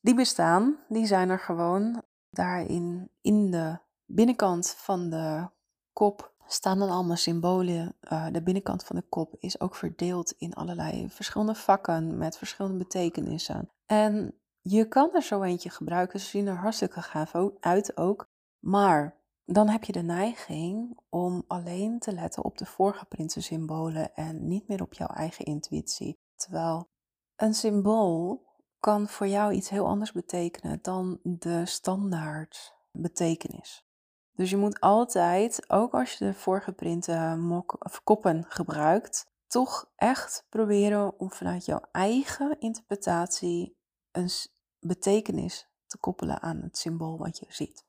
Die 0.00 0.14
bestaan, 0.14 0.78
die 0.88 1.06
zijn 1.06 1.28
er 1.28 1.38
gewoon. 1.38 2.02
Daarin 2.30 3.10
in 3.20 3.50
de 3.50 3.78
binnenkant 4.04 4.70
van 4.70 5.10
de 5.10 5.48
kop 5.92 6.32
staan 6.46 6.78
dan 6.78 6.90
allemaal 6.90 7.16
symbolen. 7.16 7.96
Uh, 8.12 8.26
de 8.32 8.42
binnenkant 8.42 8.84
van 8.84 8.96
de 8.96 9.02
kop 9.08 9.34
is 9.38 9.60
ook 9.60 9.74
verdeeld 9.74 10.34
in 10.38 10.54
allerlei 10.54 11.10
verschillende 11.10 11.54
vakken 11.54 12.18
met 12.18 12.38
verschillende 12.38 12.78
betekenissen. 12.78 13.70
En 13.86 14.34
je 14.60 14.88
kan 14.88 15.14
er 15.14 15.22
zo 15.22 15.42
eentje 15.42 15.70
gebruiken, 15.70 16.20
ze 16.20 16.26
zien 16.26 16.46
er 16.46 16.56
hartstikke 16.56 17.02
gaaf 17.02 17.34
uit 17.60 17.96
ook. 17.96 18.28
Maar 18.58 19.16
dan 19.46 19.68
heb 19.68 19.84
je 19.84 19.92
de 19.92 20.02
neiging 20.02 20.98
om 21.08 21.44
alleen 21.46 21.98
te 21.98 22.12
letten 22.12 22.44
op 22.44 22.58
de 22.58 22.66
voorgeprinte 22.66 23.40
symbolen 23.40 24.14
en 24.14 24.48
niet 24.48 24.68
meer 24.68 24.82
op 24.82 24.94
jouw 24.94 25.06
eigen 25.08 25.44
intuïtie. 25.44 26.18
Terwijl 26.34 26.88
een 27.36 27.54
symbool 27.54 28.44
kan 28.80 29.08
voor 29.08 29.26
jou 29.26 29.52
iets 29.52 29.68
heel 29.68 29.86
anders 29.86 30.12
betekenen 30.12 30.78
dan 30.82 31.18
de 31.22 31.66
standaard 31.66 32.74
betekenis. 32.90 33.84
Dus 34.32 34.50
je 34.50 34.56
moet 34.56 34.80
altijd, 34.80 35.70
ook 35.70 35.94
als 35.94 36.12
je 36.12 36.24
de 36.24 36.34
voorgeprinte 36.34 37.36
mok 37.38 37.84
of 37.84 38.02
koppen 38.02 38.44
gebruikt, 38.48 39.30
toch 39.46 39.92
echt 39.96 40.46
proberen 40.48 41.18
om 41.18 41.30
vanuit 41.30 41.64
jouw 41.64 41.80
eigen 41.92 42.60
interpretatie 42.60 43.76
een 44.10 44.30
betekenis 44.80 45.68
te 45.86 45.98
koppelen 45.98 46.42
aan 46.42 46.60
het 46.62 46.78
symbool 46.78 47.18
wat 47.18 47.38
je 47.38 47.46
ziet. 47.48 47.84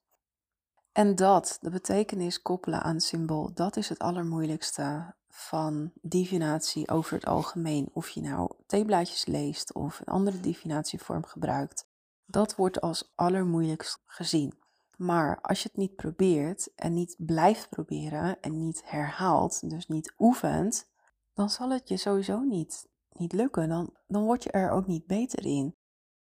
En 0.98 1.16
dat, 1.16 1.58
de 1.62 1.70
betekenis 1.70 2.42
koppelen 2.42 2.82
aan 2.82 2.94
het 2.94 3.04
symbool, 3.04 3.54
dat 3.54 3.78
is 3.78 3.90
het 3.90 4.00
allermoeilijkste 4.00 5.14
van 5.30 5.92
divinatie 6.02 6.90
over 6.90 7.14
het 7.14 7.26
algemeen. 7.26 7.90
Of 7.94 8.10
je 8.10 8.22
nou 8.22 8.52
theeblaadjes 8.66 9.26
leest 9.26 9.74
of 9.74 10.00
een 10.00 10.14
andere 10.14 10.40
divinatievorm 10.40 11.24
gebruikt. 11.24 11.88
Dat 12.26 12.56
wordt 12.56 12.82
als 12.82 13.12
allermoeilijkst 13.16 14.02
gezien. 14.06 14.54
Maar 14.96 15.42
als 15.42 15.62
je 15.62 15.68
het 15.68 15.78
niet 15.78 15.96
probeert 15.96 16.70
en 16.76 16.94
niet 16.94 17.16
blijft 17.18 17.70
proberen 17.70 18.42
en 18.42 18.58
niet 18.58 18.82
herhaalt, 18.86 19.70
dus 19.70 19.88
niet 19.88 20.14
oefent, 20.20 20.88
dan 21.34 21.50
zal 21.50 21.70
het 21.70 21.90
je 21.90 21.98
sowieso 21.98 22.40
niet, 22.40 22.88
niet 23.12 23.34
lukken. 23.34 23.70
Dan, 23.70 23.94
dan 24.08 24.24
word 24.24 24.44
je 24.44 24.52
er 24.52 24.72
ook 24.72 24.88
niet 24.88 25.06
beter 25.06 25.46
in. 25.46 25.76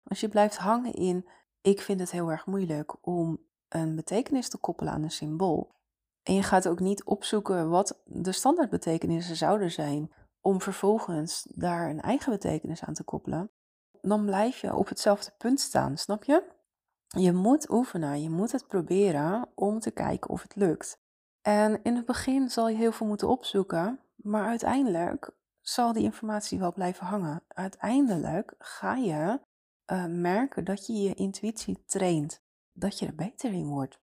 Als 0.03 0.19
je 0.19 0.29
blijft 0.29 0.57
hangen 0.57 0.93
in, 0.93 1.27
ik 1.61 1.81
vind 1.81 1.99
het 1.99 2.11
heel 2.11 2.31
erg 2.31 2.45
moeilijk 2.45 2.95
om 3.01 3.39
een 3.69 3.95
betekenis 3.95 4.49
te 4.49 4.57
koppelen 4.57 4.93
aan 4.93 5.03
een 5.03 5.11
symbool. 5.11 5.73
En 6.23 6.33
je 6.33 6.43
gaat 6.43 6.67
ook 6.67 6.79
niet 6.79 7.03
opzoeken 7.03 7.69
wat 7.69 8.01
de 8.03 8.31
standaardbetekenissen 8.31 9.35
zouden 9.35 9.71
zijn, 9.71 10.11
om 10.41 10.61
vervolgens 10.61 11.47
daar 11.49 11.89
een 11.89 12.01
eigen 12.01 12.31
betekenis 12.31 12.83
aan 12.83 12.93
te 12.93 13.03
koppelen. 13.03 13.51
Dan 14.01 14.25
blijf 14.25 14.61
je 14.61 14.75
op 14.75 14.89
hetzelfde 14.89 15.31
punt 15.37 15.59
staan, 15.59 15.97
snap 15.97 16.23
je? 16.23 16.43
Je 17.07 17.31
moet 17.33 17.69
oefenen, 17.69 18.21
je 18.21 18.29
moet 18.29 18.51
het 18.51 18.67
proberen 18.67 19.47
om 19.55 19.79
te 19.79 19.91
kijken 19.91 20.29
of 20.29 20.41
het 20.41 20.55
lukt. 20.55 20.99
En 21.41 21.83
in 21.83 21.95
het 21.95 22.05
begin 22.05 22.49
zal 22.49 22.69
je 22.69 22.75
heel 22.75 22.91
veel 22.91 23.07
moeten 23.07 23.27
opzoeken, 23.27 23.99
maar 24.15 24.45
uiteindelijk 24.45 25.31
zal 25.61 25.93
die 25.93 26.03
informatie 26.03 26.59
wel 26.59 26.73
blijven 26.73 27.05
hangen. 27.05 27.43
Uiteindelijk 27.47 28.55
ga 28.57 28.95
je 28.95 29.39
uh, 29.91 30.05
merken 30.05 30.63
dat 30.63 30.87
je 30.87 30.93
je 30.93 31.13
intuïtie 31.13 31.83
traint, 31.85 32.41
dat 32.75 32.99
je 32.99 33.05
er 33.05 33.15
beter 33.15 33.53
in 33.53 33.67
wordt. 33.67 33.99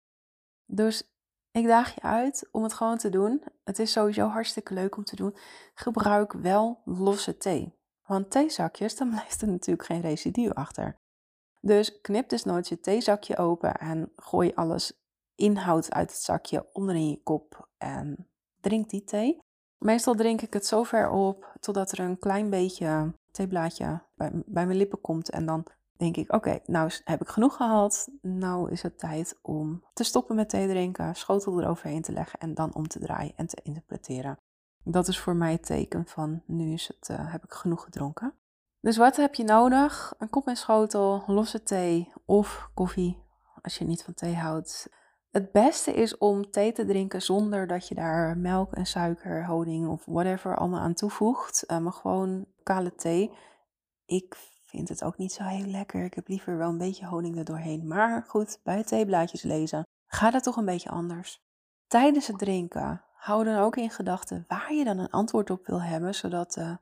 Dus 0.65 1.11
ik 1.51 1.65
daag 1.65 1.95
je 1.95 2.01
uit 2.01 2.49
om 2.51 2.63
het 2.63 2.73
gewoon 2.73 2.97
te 2.97 3.09
doen. 3.09 3.43
Het 3.63 3.79
is 3.79 3.91
sowieso 3.91 4.27
hartstikke 4.27 4.73
leuk 4.73 4.97
om 4.97 5.03
te 5.03 5.15
doen. 5.15 5.35
Gebruik 5.73 6.33
wel 6.33 6.81
losse 6.85 7.37
thee. 7.37 7.77
Want 8.05 8.31
theezakjes, 8.31 8.95
dan 8.95 9.09
blijft 9.15 9.41
er 9.41 9.47
natuurlijk 9.47 9.85
geen 9.85 10.01
residu 10.01 10.49
achter. 10.49 10.97
Dus 11.61 12.01
knip 12.01 12.29
dus 12.29 12.43
nooit 12.43 12.67
je 12.67 12.79
theezakje 12.79 13.37
open 13.37 13.73
en 13.73 14.11
gooi 14.15 14.51
alles 14.55 15.01
inhoud 15.35 15.91
uit 15.91 16.11
het 16.11 16.21
zakje 16.21 16.69
onderin 16.73 17.09
je 17.09 17.23
kop 17.23 17.69
en 17.77 18.27
drink 18.59 18.89
die 18.89 19.03
thee. 19.03 19.39
Meestal 19.77 20.15
drink 20.15 20.41
ik 20.41 20.53
het 20.53 20.65
zo 20.65 20.83
ver 20.83 21.09
op 21.09 21.55
totdat 21.59 21.91
er 21.91 21.99
een 21.99 22.19
klein 22.19 22.49
beetje 22.49 23.13
theeblaadje 23.31 24.01
bij, 24.15 24.31
bij 24.45 24.65
mijn 24.65 24.77
lippen 24.77 25.01
komt 25.01 25.29
en 25.29 25.45
dan 25.45 25.65
denk 25.99 26.17
ik, 26.17 26.33
oké, 26.33 26.59
nou 26.65 26.91
heb 27.03 27.21
ik 27.21 27.27
genoeg 27.27 27.55
gehad. 27.55 28.09
Nou 28.21 28.71
is 28.71 28.81
het 28.81 28.99
tijd 28.99 29.39
om 29.41 29.83
te 29.93 30.03
stoppen 30.03 30.35
met 30.35 30.49
thee 30.49 30.67
drinken, 30.67 31.15
schotel 31.15 31.61
eroverheen 31.61 32.01
te 32.01 32.11
leggen 32.11 32.39
en 32.39 32.53
dan 32.53 32.75
om 32.75 32.87
te 32.87 32.99
draaien 32.99 33.33
en 33.35 33.47
te 33.47 33.59
interpreteren. 33.63 34.39
Dat 34.83 35.07
is 35.07 35.19
voor 35.19 35.35
mij 35.35 35.51
het 35.51 35.65
teken 35.65 36.05
van 36.05 36.43
nu 36.45 36.73
is 36.73 36.87
het, 36.87 37.09
uh, 37.09 37.31
heb 37.31 37.43
ik 37.43 37.51
genoeg 37.51 37.83
gedronken. 37.83 38.33
Dus 38.81 38.97
wat 38.97 39.15
heb 39.15 39.35
je 39.35 39.43
nodig? 39.43 40.13
Een 40.17 40.29
kop 40.29 40.47
en 40.47 40.55
schotel, 40.55 41.23
losse 41.27 41.63
thee 41.63 42.13
of 42.25 42.69
koffie, 42.73 43.23
als 43.61 43.77
je 43.77 43.85
niet 43.85 44.03
van 44.03 44.13
thee 44.13 44.35
houdt. 44.35 44.89
Het 45.31 45.51
beste 45.51 45.93
is 45.93 46.17
om 46.17 46.51
thee 46.51 46.71
te 46.71 46.85
drinken 46.85 47.21
zonder 47.21 47.67
dat 47.67 47.87
je 47.87 47.95
daar 47.95 48.37
melk 48.37 48.73
en 48.73 48.85
suiker, 48.85 49.45
honing 49.45 49.87
of 49.87 50.05
whatever 50.05 50.57
allemaal 50.57 50.79
aan 50.79 50.93
toevoegt. 50.93 51.63
Uh, 51.67 51.77
maar 51.77 51.93
gewoon 51.93 52.45
kale 52.63 52.95
thee. 52.95 53.31
Ik 54.05 54.37
vind 54.69 54.89
het 54.89 55.03
ook 55.03 55.17
niet 55.17 55.31
zo 55.31 55.43
heel 55.43 55.65
lekker. 55.65 56.03
Ik 56.03 56.13
heb 56.13 56.27
liever 56.27 56.57
wel 56.57 56.69
een 56.69 56.77
beetje 56.77 57.05
honing 57.05 57.37
er 57.37 57.43
doorheen. 57.43 57.87
Maar 57.87 58.23
goed, 58.27 58.59
bij 58.63 58.83
theeblaadjes 58.83 59.41
lezen 59.41 59.87
gaat 60.07 60.33
het 60.33 60.43
toch 60.43 60.55
een 60.55 60.65
beetje 60.65 60.89
anders. 60.89 61.41
Tijdens 61.87 62.27
het 62.27 62.37
drinken 62.37 63.03
hou 63.13 63.43
dan 63.43 63.57
ook 63.57 63.75
in 63.75 63.89
gedachten 63.89 64.45
waar 64.47 64.73
je 64.73 64.83
dan 64.83 64.97
een 64.97 65.09
antwoord 65.09 65.49
op 65.49 65.65
wil 65.65 65.81
hebben, 65.81 66.15
zodat 66.15 66.53
de 66.53 66.77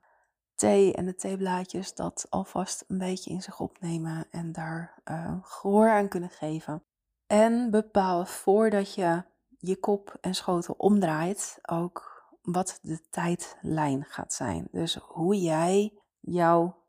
thee 0.55 0.93
en 0.93 1.05
de 1.05 1.15
theeblaadjes 1.15 1.93
dat 1.93 2.25
alvast 2.29 2.83
een 2.87 2.97
beetje 2.97 3.29
in 3.29 3.41
zich 3.41 3.59
opnemen 3.59 4.27
en 4.31 4.51
daar 4.51 5.01
uh, 5.05 5.35
gehoor 5.41 5.89
aan 5.89 6.07
kunnen 6.07 6.29
geven. 6.29 6.83
En 7.27 7.71
bepaal 7.71 8.25
voordat 8.25 8.93
je 8.93 9.23
je 9.57 9.75
kop 9.79 10.17
en 10.21 10.35
schotel 10.35 10.75
omdraait 10.77 11.59
ook 11.61 12.25
wat 12.41 12.79
de 12.81 13.09
tijdlijn 13.09 14.05
gaat 14.05 14.33
zijn. 14.33 14.67
Dus 14.71 14.95
hoe 14.95 15.41
jij 15.41 15.93
jouw 16.19 16.85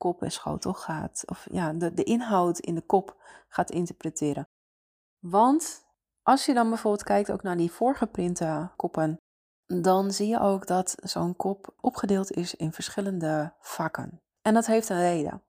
kop 0.00 0.22
en 0.22 0.32
schotel 0.32 0.74
gaat, 0.74 1.22
of 1.26 1.46
ja, 1.50 1.72
de, 1.72 1.94
de 1.94 2.04
inhoud 2.04 2.58
in 2.58 2.74
de 2.74 2.86
kop 2.86 3.16
gaat 3.48 3.70
interpreteren. 3.70 4.48
Want 5.18 5.84
als 6.22 6.46
je 6.46 6.54
dan 6.54 6.68
bijvoorbeeld 6.68 7.02
kijkt 7.02 7.30
ook 7.30 7.42
naar 7.42 7.56
die 7.56 7.72
voorgeprinte 7.72 8.70
koppen, 8.76 9.20
dan 9.66 10.10
zie 10.12 10.28
je 10.28 10.40
ook 10.40 10.66
dat 10.66 10.94
zo'n 11.02 11.36
kop 11.36 11.74
opgedeeld 11.80 12.30
is 12.30 12.54
in 12.54 12.72
verschillende 12.72 13.54
vakken. 13.60 14.22
En 14.42 14.54
dat 14.54 14.66
heeft 14.66 14.88
een 14.88 15.00
reden. 15.00 15.42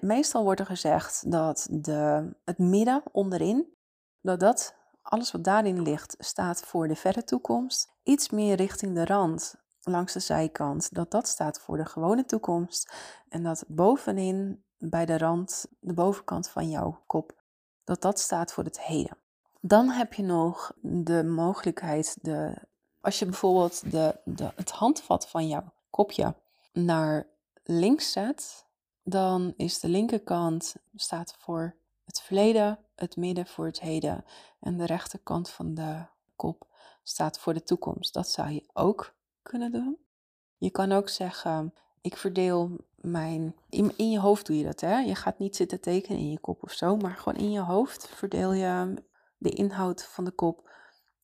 Meestal 0.00 0.44
wordt 0.44 0.60
er 0.60 0.66
gezegd 0.66 1.30
dat 1.30 1.66
de, 1.70 2.30
het 2.44 2.58
midden 2.58 3.02
onderin, 3.12 3.76
dat 4.20 4.40
dat, 4.40 4.74
alles 5.02 5.32
wat 5.32 5.44
daarin 5.44 5.82
ligt, 5.82 6.14
staat 6.18 6.60
voor 6.60 6.88
de 6.88 6.96
verre 6.96 7.24
toekomst. 7.24 7.92
Iets 8.02 8.30
meer 8.30 8.56
richting 8.56 8.94
de 8.94 9.04
rand, 9.04 9.61
langs 9.84 10.12
de 10.12 10.20
zijkant, 10.20 10.94
dat 10.94 11.10
dat 11.10 11.28
staat 11.28 11.60
voor 11.60 11.76
de 11.76 11.84
gewone 11.84 12.24
toekomst. 12.24 12.92
En 13.28 13.42
dat 13.42 13.64
bovenin, 13.68 14.64
bij 14.78 15.06
de 15.06 15.18
rand, 15.18 15.66
de 15.80 15.92
bovenkant 15.92 16.48
van 16.48 16.70
jouw 16.70 17.02
kop, 17.06 17.42
dat 17.84 18.02
dat 18.02 18.20
staat 18.20 18.52
voor 18.52 18.64
het 18.64 18.80
heden. 18.80 19.16
Dan 19.60 19.88
heb 19.88 20.12
je 20.12 20.22
nog 20.22 20.72
de 20.80 21.24
mogelijkheid, 21.24 22.16
de, 22.20 22.54
als 23.00 23.18
je 23.18 23.24
bijvoorbeeld 23.24 23.90
de, 23.90 24.52
het 24.54 24.70
handvat 24.70 25.28
van 25.28 25.48
jouw 25.48 25.72
kopje 25.90 26.34
naar 26.72 27.26
links 27.62 28.12
zet, 28.12 28.66
dan 29.02 29.54
is 29.56 29.80
de 29.80 29.88
linkerkant 29.88 30.74
staat 30.94 31.34
voor 31.38 31.76
het 32.04 32.20
verleden, 32.20 32.78
het 32.94 33.16
midden 33.16 33.46
voor 33.46 33.66
het 33.66 33.80
heden 33.80 34.24
en 34.60 34.76
de 34.76 34.86
rechterkant 34.86 35.50
van 35.50 35.74
de 35.74 36.06
kop 36.36 36.66
staat 37.02 37.38
voor 37.38 37.54
de 37.54 37.62
toekomst. 37.62 38.14
Dat 38.14 38.28
zou 38.28 38.50
je 38.50 38.68
ook 38.72 39.14
kunnen 39.42 39.72
doen. 39.72 39.98
Je 40.56 40.70
kan 40.70 40.92
ook 40.92 41.08
zeggen, 41.08 41.74
ik 42.00 42.16
verdeel 42.16 42.76
mijn. 42.96 43.56
In, 43.68 44.10
je 44.10 44.18
hoofd 44.18 44.46
doe 44.46 44.56
je 44.56 44.64
dat, 44.64 44.80
hè? 44.80 44.98
Je 44.98 45.14
gaat 45.14 45.38
niet 45.38 45.56
zitten 45.56 45.80
tekenen 45.80 46.18
in 46.18 46.30
je 46.30 46.40
kop 46.40 46.62
of 46.62 46.72
zo, 46.72 46.96
maar 46.96 47.16
gewoon 47.16 47.38
in 47.38 47.50
je 47.50 47.60
hoofd 47.60 48.08
verdeel 48.08 48.52
je 48.52 48.94
de 49.36 49.50
inhoud 49.50 50.04
van 50.04 50.24
de 50.24 50.30
kop 50.30 50.70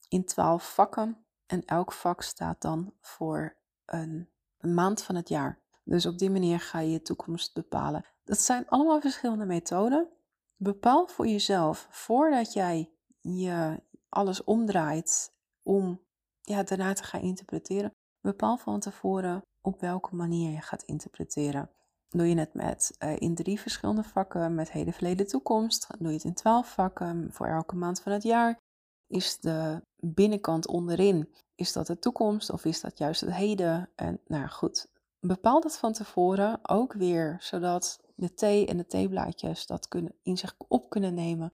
in 0.09 0.25
twaalf 0.25 0.75
vakken. 0.75 1.25
En 1.47 1.65
elk 1.65 1.93
vak 1.93 2.23
staat 2.23 2.61
dan 2.63 2.93
voor 3.01 3.57
een, 3.85 4.29
een 4.59 4.75
maand 4.75 5.03
van 5.03 5.15
het 5.15 5.29
jaar. 5.29 5.61
Dus 5.85 6.07
op 6.07 6.19
die 6.19 6.31
manier 6.31 6.61
ga 6.61 6.79
je 6.79 6.91
je 6.91 7.03
toekomst 7.03 7.55
bepalen. 7.55 8.05
Dat 8.25 8.41
zijn 8.41 8.69
allemaal 8.69 9.01
verschillende 9.01 9.45
methoden. 9.45 10.09
Bepaal 10.57 11.07
voor 11.07 11.27
jezelf, 11.27 11.89
voordat 11.91 12.53
jij 12.53 12.91
je 13.21 13.83
alles 14.09 14.45
omdraait 14.45 15.33
om 15.63 16.01
ja, 16.43 16.63
daarna 16.63 16.93
te 16.93 17.05
gaan 17.05 17.21
interpreteren, 17.21 17.95
bepaal 18.29 18.57
van 18.57 18.81
tevoren 18.81 19.43
op 19.61 19.81
welke 19.81 20.15
manier 20.15 20.51
je 20.51 20.61
gaat 20.61 20.83
interpreteren. 20.83 21.71
Doe 22.09 22.29
je 22.29 22.39
het 22.39 22.55
met 22.55 22.97
uh, 22.99 23.17
in 23.17 23.35
drie 23.35 23.61
verschillende 23.61 24.03
vakken 24.03 24.55
met 24.55 24.73
hele 24.73 24.93
verleden 24.93 25.27
toekomst? 25.27 25.87
Doe 25.99 26.09
je 26.09 26.15
het 26.15 26.25
in 26.25 26.35
twaalf 26.35 26.73
vakken 26.73 27.29
voor 27.33 27.47
elke 27.47 27.77
maand 27.77 28.01
van 28.01 28.13
het 28.13 28.23
jaar? 28.23 28.61
Is 29.07 29.39
de 29.41 29.83
binnenkant 29.97 30.67
onderin, 30.67 31.35
is 31.55 31.73
dat 31.73 31.87
de 31.87 31.99
toekomst 31.99 32.51
of 32.51 32.65
is 32.65 32.81
dat 32.81 32.99
juist 32.99 33.21
het 33.21 33.35
heden? 33.35 33.91
En 33.95 34.21
nou 34.27 34.49
goed, 34.49 34.87
bepaal 35.21 35.61
dat 35.61 35.79
van 35.79 35.93
tevoren 35.93 36.69
ook 36.69 36.93
weer, 36.93 37.37
zodat 37.41 38.01
de 38.15 38.35
thee 38.35 38.67
en 38.67 38.77
de 38.77 38.87
theeblaadjes 38.87 39.67
dat 39.67 39.89
kunnen, 39.89 40.15
in 40.23 40.37
zich 40.37 40.55
op 40.69 40.91
kunnen 40.91 41.15
nemen 41.15 41.53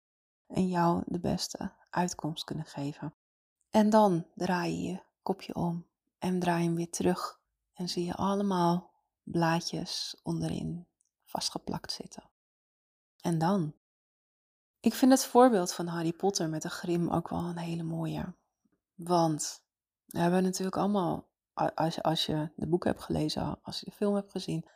en 0.47 0.67
jou 0.67 1.03
de 1.05 1.19
beste 1.19 1.71
uitkomst 1.89 2.43
kunnen 2.43 2.65
geven. 2.65 3.13
En 3.69 3.89
dan 3.89 4.25
draai 4.35 4.75
je 4.75 4.91
je 4.91 5.03
kopje 5.21 5.55
om 5.55 5.85
en 6.23 6.39
draai 6.39 6.63
hem 6.63 6.75
weer 6.75 6.89
terug 6.89 7.39
en 7.73 7.89
zie 7.89 8.05
je 8.05 8.15
allemaal 8.15 8.91
blaadjes 9.23 10.19
onderin 10.23 10.87
vastgeplakt 11.23 11.91
zitten. 11.91 12.29
En 13.21 13.37
dan? 13.37 13.73
Ik 14.79 14.93
vind 14.93 15.11
het 15.11 15.25
voorbeeld 15.25 15.73
van 15.73 15.87
Harry 15.87 16.13
Potter 16.13 16.49
met 16.49 16.61
de 16.61 16.69
grim 16.69 17.09
ook 17.09 17.29
wel 17.29 17.39
een 17.39 17.57
hele 17.57 17.83
mooie. 17.83 18.35
Want 18.95 19.63
we 20.05 20.19
hebben 20.19 20.43
natuurlijk 20.43 20.77
allemaal, 20.77 21.27
als 21.53 22.01
als 22.01 22.25
je 22.25 22.51
de 22.55 22.67
boek 22.67 22.83
hebt 22.83 23.01
gelezen, 23.01 23.59
als 23.63 23.79
je 23.79 23.85
de 23.85 23.95
film 23.95 24.15
hebt 24.15 24.31
gezien, 24.31 24.69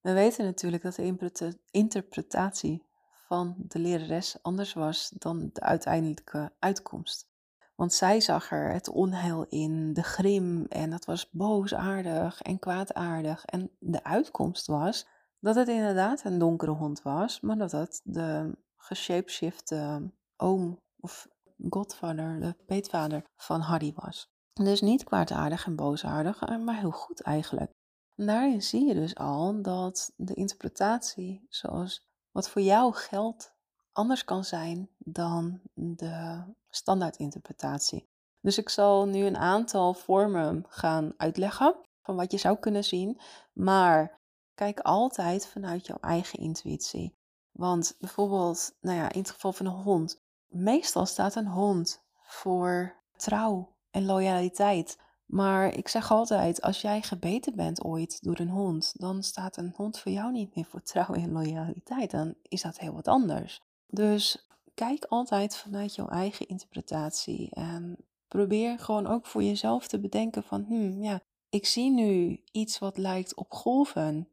we 0.00 0.12
weten 0.12 0.44
natuurlijk 0.44 0.82
dat 0.82 0.94
de 0.94 1.58
interpretatie 1.70 2.86
van 3.26 3.54
de 3.58 3.78
lerares 3.78 4.42
anders 4.42 4.72
was 4.72 5.08
dan 5.08 5.50
de 5.52 5.60
uiteindelijke 5.60 6.52
uitkomst. 6.58 7.28
Want 7.76 7.92
zij 7.92 8.20
zag 8.20 8.50
er 8.50 8.72
het 8.72 8.88
onheil 8.88 9.46
in, 9.48 9.92
de 9.92 10.02
grim 10.02 10.66
en 10.68 10.90
dat 10.90 11.04
was 11.04 11.30
boosaardig 11.30 12.42
en 12.42 12.58
kwaadaardig. 12.58 13.44
En 13.44 13.70
de 13.78 14.04
uitkomst 14.04 14.66
was 14.66 15.06
dat 15.40 15.54
het 15.54 15.68
inderdaad 15.68 16.24
een 16.24 16.38
donkere 16.38 16.70
hond 16.70 17.02
was, 17.02 17.40
maar 17.40 17.56
dat 17.56 17.72
het 17.72 18.00
de 18.04 18.58
geshapeshifte 18.76 20.10
oom 20.36 20.80
of 21.00 21.28
godvader, 21.68 22.40
de 22.40 22.56
peetvader 22.66 23.24
van 23.36 23.60
Harry 23.60 23.92
was. 23.94 24.34
Dus 24.52 24.80
niet 24.80 25.04
kwaadaardig 25.04 25.66
en 25.66 25.76
boosaardig, 25.76 26.42
eh, 26.42 26.58
maar 26.58 26.78
heel 26.78 26.90
goed 26.90 27.20
eigenlijk. 27.20 27.70
En 28.14 28.26
daarin 28.26 28.62
zie 28.62 28.86
je 28.86 28.94
dus 28.94 29.14
al 29.14 29.62
dat 29.62 30.12
de 30.16 30.34
interpretatie, 30.34 31.46
zoals 31.48 32.06
wat 32.30 32.48
voor 32.48 32.62
jou 32.62 32.94
geldt, 32.94 33.55
anders 33.96 34.24
kan 34.24 34.44
zijn 34.44 34.88
dan 34.98 35.60
de 35.74 36.42
standaardinterpretatie. 36.68 38.08
Dus 38.40 38.58
ik 38.58 38.68
zal 38.68 39.06
nu 39.06 39.24
een 39.24 39.36
aantal 39.36 39.94
vormen 39.94 40.64
gaan 40.68 41.12
uitleggen 41.16 41.76
van 42.02 42.16
wat 42.16 42.32
je 42.32 42.38
zou 42.38 42.58
kunnen 42.58 42.84
zien, 42.84 43.20
maar 43.52 44.18
kijk 44.54 44.80
altijd 44.80 45.46
vanuit 45.46 45.86
jouw 45.86 45.98
eigen 46.00 46.38
intuïtie. 46.38 47.14
Want 47.52 47.96
bijvoorbeeld, 48.00 48.76
nou 48.80 48.96
ja, 48.96 49.12
in 49.12 49.20
het 49.20 49.30
geval 49.30 49.52
van 49.52 49.66
een 49.66 49.72
hond, 49.72 50.22
meestal 50.46 51.06
staat 51.06 51.34
een 51.34 51.48
hond 51.48 52.02
voor 52.22 52.94
trouw 53.16 53.74
en 53.90 54.04
loyaliteit. 54.04 54.98
Maar 55.26 55.74
ik 55.74 55.88
zeg 55.88 56.10
altijd, 56.10 56.62
als 56.62 56.80
jij 56.80 57.02
gebeten 57.02 57.56
bent 57.56 57.84
ooit 57.84 58.22
door 58.22 58.38
een 58.38 58.48
hond, 58.48 58.92
dan 59.00 59.22
staat 59.22 59.56
een 59.56 59.72
hond 59.76 59.98
voor 59.98 60.12
jou 60.12 60.32
niet 60.32 60.54
meer 60.54 60.64
voor 60.64 60.82
trouw 60.82 61.14
en 61.14 61.32
loyaliteit. 61.32 62.10
Dan 62.10 62.34
is 62.42 62.62
dat 62.62 62.78
heel 62.78 62.92
wat 62.92 63.08
anders. 63.08 63.65
Dus 63.86 64.48
kijk 64.74 65.04
altijd 65.04 65.56
vanuit 65.56 65.94
jouw 65.94 66.08
eigen 66.08 66.48
interpretatie 66.48 67.50
en 67.50 67.96
probeer 68.28 68.78
gewoon 68.78 69.06
ook 69.06 69.26
voor 69.26 69.42
jezelf 69.42 69.88
te 69.88 70.00
bedenken 70.00 70.42
van, 70.42 70.64
hmm, 70.64 71.02
ja, 71.02 71.20
ik 71.48 71.66
zie 71.66 71.90
nu 71.90 72.42
iets 72.52 72.78
wat 72.78 72.98
lijkt 72.98 73.34
op 73.34 73.52
golven, 73.52 74.28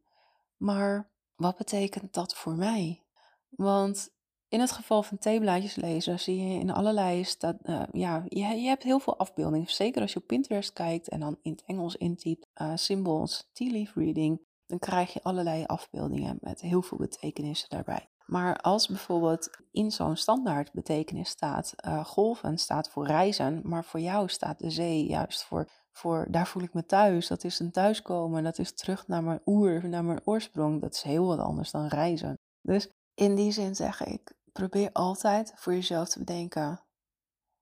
maar 0.56 1.10
wat 1.34 1.56
betekent 1.56 2.14
dat 2.14 2.34
voor 2.34 2.54
mij? 2.54 3.02
Want 3.48 4.12
in 4.48 4.60
het 4.60 4.72
geval 4.72 5.02
van 5.02 5.18
theeblaadjes 5.18 5.74
lezen 5.74 6.20
zie 6.20 6.36
je 6.36 6.58
in 6.58 6.70
allerlei 6.70 7.24
staat, 7.24 7.56
uh, 7.62 7.82
ja, 7.92 8.24
je, 8.28 8.38
je, 8.38 8.68
hebt 8.68 8.82
heel 8.82 8.98
veel 8.98 9.18
afbeeldingen. 9.18 9.68
Zeker 9.68 10.02
als 10.02 10.12
je 10.12 10.18
op 10.18 10.26
Pinterest 10.26 10.72
kijkt 10.72 11.08
en 11.08 11.20
dan 11.20 11.38
in 11.42 11.50
het 11.50 11.62
Engels 11.66 11.96
intypt 11.96 12.46
uh, 12.62 12.72
symbols, 12.74 13.48
tea 13.52 13.70
leaf 13.70 13.94
reading, 13.94 14.40
dan 14.66 14.78
krijg 14.78 15.12
je 15.12 15.22
allerlei 15.22 15.64
afbeeldingen 15.66 16.38
met 16.40 16.60
heel 16.60 16.82
veel 16.82 16.98
betekenissen 16.98 17.68
daarbij. 17.68 18.08
Maar 18.26 18.56
als 18.56 18.86
bijvoorbeeld 18.86 19.50
in 19.70 19.90
zo'n 19.90 20.16
standaard 20.16 20.72
betekenis 20.72 21.28
staat, 21.28 21.74
uh, 21.86 22.04
golven 22.04 22.58
staat 22.58 22.88
voor 22.88 23.06
reizen, 23.06 23.60
maar 23.64 23.84
voor 23.84 24.00
jou 24.00 24.28
staat 24.28 24.58
de 24.58 24.70
zee 24.70 25.06
juist 25.06 25.44
voor, 25.44 25.68
voor, 25.92 26.26
daar 26.30 26.46
voel 26.46 26.62
ik 26.62 26.74
me 26.74 26.86
thuis. 26.86 27.26
Dat 27.26 27.44
is 27.44 27.58
een 27.58 27.72
thuiskomen, 27.72 28.44
dat 28.44 28.58
is 28.58 28.74
terug 28.74 29.06
naar 29.06 29.22
mijn 29.22 29.40
oer, 29.46 29.88
naar 29.88 30.04
mijn 30.04 30.20
oorsprong. 30.24 30.80
Dat 30.80 30.94
is 30.94 31.02
heel 31.02 31.26
wat 31.26 31.38
anders 31.38 31.70
dan 31.70 31.86
reizen. 31.86 32.38
Dus 32.60 32.88
in 33.14 33.34
die 33.34 33.52
zin 33.52 33.74
zeg 33.74 34.04
ik, 34.04 34.32
probeer 34.52 34.90
altijd 34.92 35.52
voor 35.56 35.72
jezelf 35.72 36.08
te 36.08 36.18
bedenken, 36.18 36.80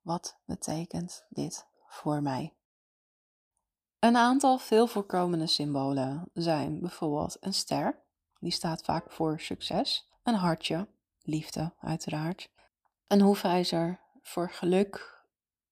wat 0.00 0.38
betekent 0.44 1.24
dit 1.28 1.66
voor 1.86 2.22
mij? 2.22 2.54
Een 3.98 4.16
aantal 4.16 4.58
veel 4.58 4.86
voorkomende 4.86 5.46
symbolen 5.46 6.30
zijn 6.32 6.80
bijvoorbeeld 6.80 7.36
een 7.40 7.54
ster, 7.54 8.02
die 8.38 8.52
staat 8.52 8.82
vaak 8.82 9.10
voor 9.10 9.40
succes, 9.40 10.11
een 10.22 10.34
hartje, 10.34 10.88
liefde 11.22 11.72
uiteraard, 11.78 12.48
een 13.06 13.20
hoefijzer 13.20 14.00
voor 14.22 14.50
geluk, 14.50 15.24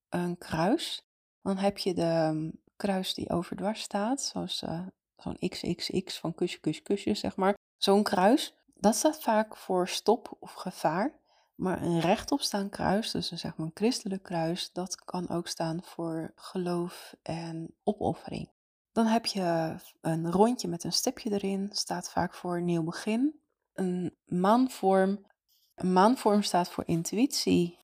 een 0.08 0.38
kruis. 0.38 1.04
Dan 1.42 1.56
heb 1.56 1.78
je 1.78 1.94
de 1.94 2.02
ehm, 2.02 2.50
kruis 2.76 3.14
die 3.14 3.30
overdwars 3.30 3.80
staat, 3.80 4.22
zoals 4.22 4.62
uh, 4.62 4.86
zo'n 5.16 5.38
XXX 5.48 6.18
van 6.18 6.34
kusje, 6.34 6.60
kusje, 6.60 6.82
kusje, 6.82 7.14
zeg 7.14 7.36
maar. 7.36 7.54
Zo'n 7.76 8.02
kruis, 8.02 8.54
dat 8.74 8.94
staat 8.94 9.22
vaak 9.22 9.56
voor 9.56 9.88
stop 9.88 10.36
of 10.40 10.52
gevaar. 10.52 11.18
Maar 11.54 11.82
een 11.82 12.00
rechtop 12.00 12.40
staan 12.40 12.68
kruis, 12.68 13.10
dus 13.10 13.30
een, 13.30 13.38
zeg 13.38 13.56
maar 13.56 13.66
een 13.66 13.72
christelijk 13.74 14.22
kruis, 14.22 14.72
dat 14.72 15.04
kan 15.04 15.28
ook 15.28 15.48
staan 15.48 15.82
voor 15.84 16.32
geloof 16.34 17.14
en 17.22 17.74
opoffering. 17.82 18.48
Dan 18.92 19.06
heb 19.06 19.26
je 19.26 19.76
een 20.00 20.30
rondje 20.30 20.68
met 20.68 20.84
een 20.84 20.92
stipje 20.92 21.30
erin, 21.32 21.68
staat 21.72 22.10
vaak 22.10 22.34
voor 22.34 22.62
nieuw 22.62 22.82
begin. 22.82 23.40
Een 23.80 24.16
maanvorm, 24.24 25.26
een 25.74 25.92
maanvorm 25.92 26.42
staat 26.42 26.70
voor 26.70 26.84
intuïtie. 26.86 27.78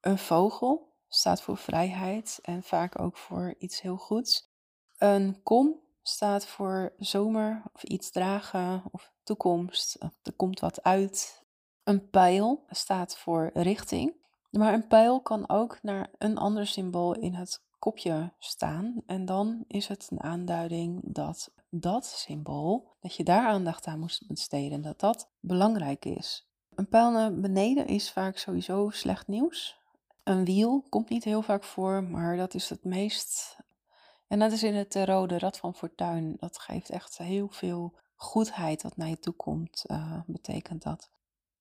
Een 0.00 0.18
vogel 0.18 0.92
staat 1.08 1.42
voor 1.42 1.56
vrijheid 1.56 2.38
en 2.42 2.62
vaak 2.62 3.00
ook 3.00 3.16
voor 3.16 3.54
iets 3.58 3.80
heel 3.80 3.96
goeds. 3.96 4.50
Een 4.98 5.42
kom 5.42 5.80
staat 6.02 6.46
voor 6.46 6.92
zomer 6.98 7.62
of 7.72 7.82
iets 7.82 8.10
dragen 8.10 8.82
of 8.90 9.12
toekomst. 9.22 9.98
Er 10.22 10.32
komt 10.36 10.60
wat 10.60 10.82
uit, 10.82 11.44
een 11.84 12.10
pijl 12.10 12.64
staat 12.68 13.18
voor 13.18 13.50
richting, 13.54 14.14
maar 14.50 14.72
een 14.72 14.86
pijl 14.86 15.20
kan 15.20 15.48
ook 15.48 15.78
naar 15.82 16.10
een 16.18 16.38
ander 16.38 16.66
symbool 16.66 17.14
in 17.14 17.34
het 17.34 17.62
kopje 17.78 18.32
staan. 18.38 19.02
En 19.06 19.24
dan 19.24 19.64
is 19.66 19.88
het 19.88 20.08
een 20.10 20.22
aanduiding 20.22 21.00
dat 21.04 21.52
dat 21.74 22.06
symbool, 22.06 22.96
dat 23.00 23.16
je 23.16 23.24
daar 23.24 23.46
aandacht 23.46 23.86
aan 23.86 23.98
moest 23.98 24.26
besteden, 24.26 24.82
dat 24.82 25.00
dat 25.00 25.30
belangrijk 25.40 26.04
is. 26.04 26.48
Een 26.74 26.88
pijl 26.88 27.10
naar 27.10 27.34
beneden 27.34 27.86
is 27.86 28.10
vaak 28.10 28.36
sowieso 28.36 28.90
slecht 28.90 29.26
nieuws. 29.26 29.78
Een 30.22 30.44
wiel 30.44 30.84
komt 30.88 31.08
niet 31.08 31.24
heel 31.24 31.42
vaak 31.42 31.64
voor, 31.64 32.04
maar 32.04 32.36
dat 32.36 32.54
is 32.54 32.68
het 32.68 32.84
meest. 32.84 33.56
En 34.28 34.38
dat 34.38 34.52
is 34.52 34.62
in 34.62 34.74
het 34.74 34.94
rode 34.94 35.38
rad 35.38 35.58
van 35.58 35.74
fortuin. 35.74 36.36
Dat 36.36 36.58
geeft 36.58 36.90
echt 36.90 37.18
heel 37.18 37.48
veel 37.48 37.94
goedheid 38.14 38.82
wat 38.82 38.96
naar 38.96 39.08
je 39.08 39.18
toe 39.18 39.34
komt, 39.34 39.84
uh, 39.86 40.20
betekent 40.26 40.82
dat. 40.82 41.10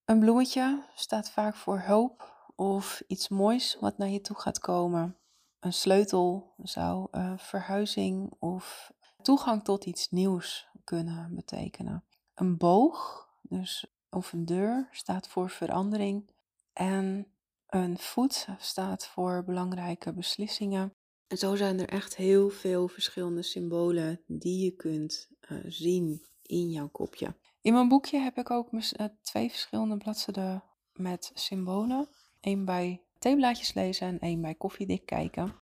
Een 0.06 0.20
bloemetje 0.20 0.84
staat 0.96 1.30
vaak 1.30 1.56
voor 1.56 1.80
hoop 1.80 2.50
of 2.56 3.04
iets 3.08 3.30
moois 3.30 3.78
wat 3.80 3.98
naar 3.98 4.10
je 4.10 4.22
toe 4.22 4.40
gaat 4.40 4.60
komen. 4.60 5.18
Een 5.60 5.74
sleutel 5.74 6.54
zou 6.64 7.08
uh, 7.12 7.34
verhuizing 7.38 8.34
of 8.40 8.92
toegang 9.22 9.64
tot 9.64 9.86
iets 9.86 10.10
nieuws 10.10 10.68
kunnen 10.84 11.36
betekenen. 11.36 12.04
Een 12.34 12.58
boog, 12.58 13.28
dus 13.42 13.86
of 14.10 14.34
een 14.34 14.46
deur, 14.46 14.88
staat 14.92 15.28
voor 15.28 15.50
verandering. 15.50 16.30
En 16.74 17.28
een 17.68 17.98
voet 17.98 18.48
staat 18.58 19.08
voor 19.08 19.44
belangrijke 19.44 20.14
beslissingen. 20.14 20.94
En 21.28 21.38
zo 21.38 21.56
zijn 21.56 21.80
er 21.80 21.90
echt 21.90 22.16
heel 22.16 22.50
veel 22.50 22.88
verschillende 22.88 23.44
symbolen 23.44 24.22
die 24.28 24.64
je 24.64 24.72
kunt 24.72 25.30
uh, 25.50 25.60
zien 25.68 26.26
in 26.42 26.70
jouw 26.70 26.88
kopje. 26.88 27.36
In 27.62 27.74
mijn 27.74 27.88
boekje 27.88 28.20
heb 28.20 28.38
ik 28.38 28.50
ook 28.50 28.74
eh, 28.74 29.06
twee 29.22 29.50
verschillende 29.50 29.98
bladzijden 29.98 30.64
met 30.94 31.32
symbolen. 31.34 32.10
Eén 32.42 32.66
bij 32.66 33.02
theeblaadjes 33.20 33.74
lezen 33.74 34.08
en 34.08 34.20
één 34.20 34.42
bij 34.42 34.56
koffiedik 34.56 35.06
kijken. 35.06 35.61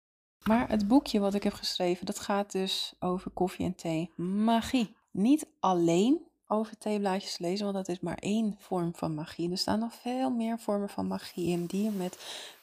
Maar 0.47 0.69
het 0.69 0.87
boekje 0.87 1.19
wat 1.19 1.33
ik 1.33 1.43
heb 1.43 1.53
geschreven, 1.53 2.05
dat 2.05 2.19
gaat 2.19 2.51
dus 2.51 2.93
over 2.99 3.31
koffie 3.31 3.65
en 3.65 3.75
thee 3.75 4.11
magie. 4.15 4.95
Niet 5.11 5.47
alleen 5.59 6.27
over 6.47 6.77
theeblaadjes 6.77 7.37
lezen, 7.37 7.65
want 7.65 7.77
dat 7.77 7.95
is 7.95 7.99
maar 7.99 8.17
één 8.17 8.55
vorm 8.57 8.95
van 8.95 9.13
magie. 9.13 9.51
Er 9.51 9.57
staan 9.57 9.79
nog 9.79 9.93
veel 9.93 10.29
meer 10.29 10.59
vormen 10.59 10.89
van 10.89 11.07
magie 11.07 11.49
in 11.49 11.65
die 11.65 11.83
je 11.83 11.91
met 11.91 12.17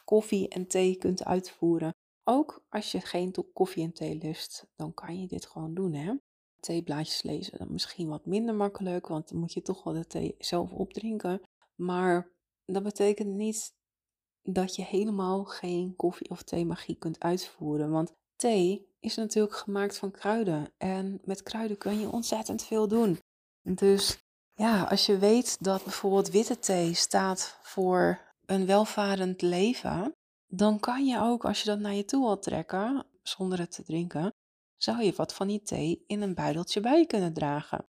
koffie 0.05 0.49
en 0.49 0.67
thee 0.67 0.97
kunt 0.97 1.25
uitvoeren. 1.25 1.95
Ook 2.25 2.65
als 2.69 2.93
je 2.93 3.01
geen 3.01 3.35
koffie 3.53 3.85
en 3.85 3.93
thee 3.93 4.19
lust, 4.23 4.67
dan 4.77 4.95
kan 4.95 5.21
je 5.21 5.27
dit 5.27 5.47
gewoon 5.47 5.75
doen, 5.75 5.95
hè? 5.95 6.13
theeblaadjes 6.61 7.23
lezen 7.23 7.59
dan 7.59 7.73
misschien 7.73 8.09
wat 8.09 8.27
minder 8.27 8.55
makkelijk, 8.55 9.07
want 9.07 9.29
dan 9.29 9.39
moet 9.39 9.53
je 9.53 9.63
toch 9.63 9.83
wel 9.83 9.95
de 9.95 10.07
thee 10.07 10.35
zelf 10.39 10.73
opdrinken. 10.73 11.41
Maar 11.75 12.31
dat 12.65 12.83
betekent 12.83 13.35
niet 13.35 13.75
dat 14.45 14.77
je 14.77 14.83
helemaal 14.83 15.45
geen 15.45 15.97
koffie 15.97 16.31
of 16.31 16.43
thee 16.43 16.67
magie 16.67 16.97
kunt 16.97 17.21
uitvoeren. 17.21 17.91
Want 17.91 18.13
thee 18.37 18.89
is 19.01 19.17
natuurlijk 19.17 19.57
gemaakt 19.57 19.99
van 19.99 20.11
kruiden 20.11 20.73
en 20.77 21.21
met 21.25 21.43
kruiden 21.43 21.79
kun 21.79 22.01
je 22.01 22.11
ontzettend 22.11 22.63
veel 22.63 22.89
doen. 22.89 23.19
Dus 23.63 24.19
ja, 24.55 24.83
als 24.83 25.07
je 25.07 25.19
weet 25.19 25.65
dat 25.65 25.83
bijvoorbeeld 25.85 26.31
witte 26.31 26.59
thee 26.59 26.95
staat 26.95 27.59
voor 27.63 28.21
een 28.47 28.67
welvarend 28.67 29.43
leven, 29.43 30.13
dan 30.47 30.81
kan 30.81 31.07
je 31.07 31.21
ook, 31.21 31.45
als 31.45 31.63
je 31.63 31.67
dat 31.67 31.79
naar 31.79 31.95
je 31.95 32.05
toe 32.05 32.27
wilt 32.27 32.43
trekken, 32.43 33.07
zonder 33.23 33.59
het 33.59 33.73
te 33.73 33.83
drinken, 33.83 34.35
zou 34.77 35.03
je 35.03 35.13
wat 35.13 35.35
van 35.35 35.49
die 35.49 35.63
thee 35.63 36.05
in 36.07 36.23
een 36.23 36.35
buideltje 36.35 36.81
bij 36.81 37.07
kunnen 37.07 37.33
dragen. 37.33 37.89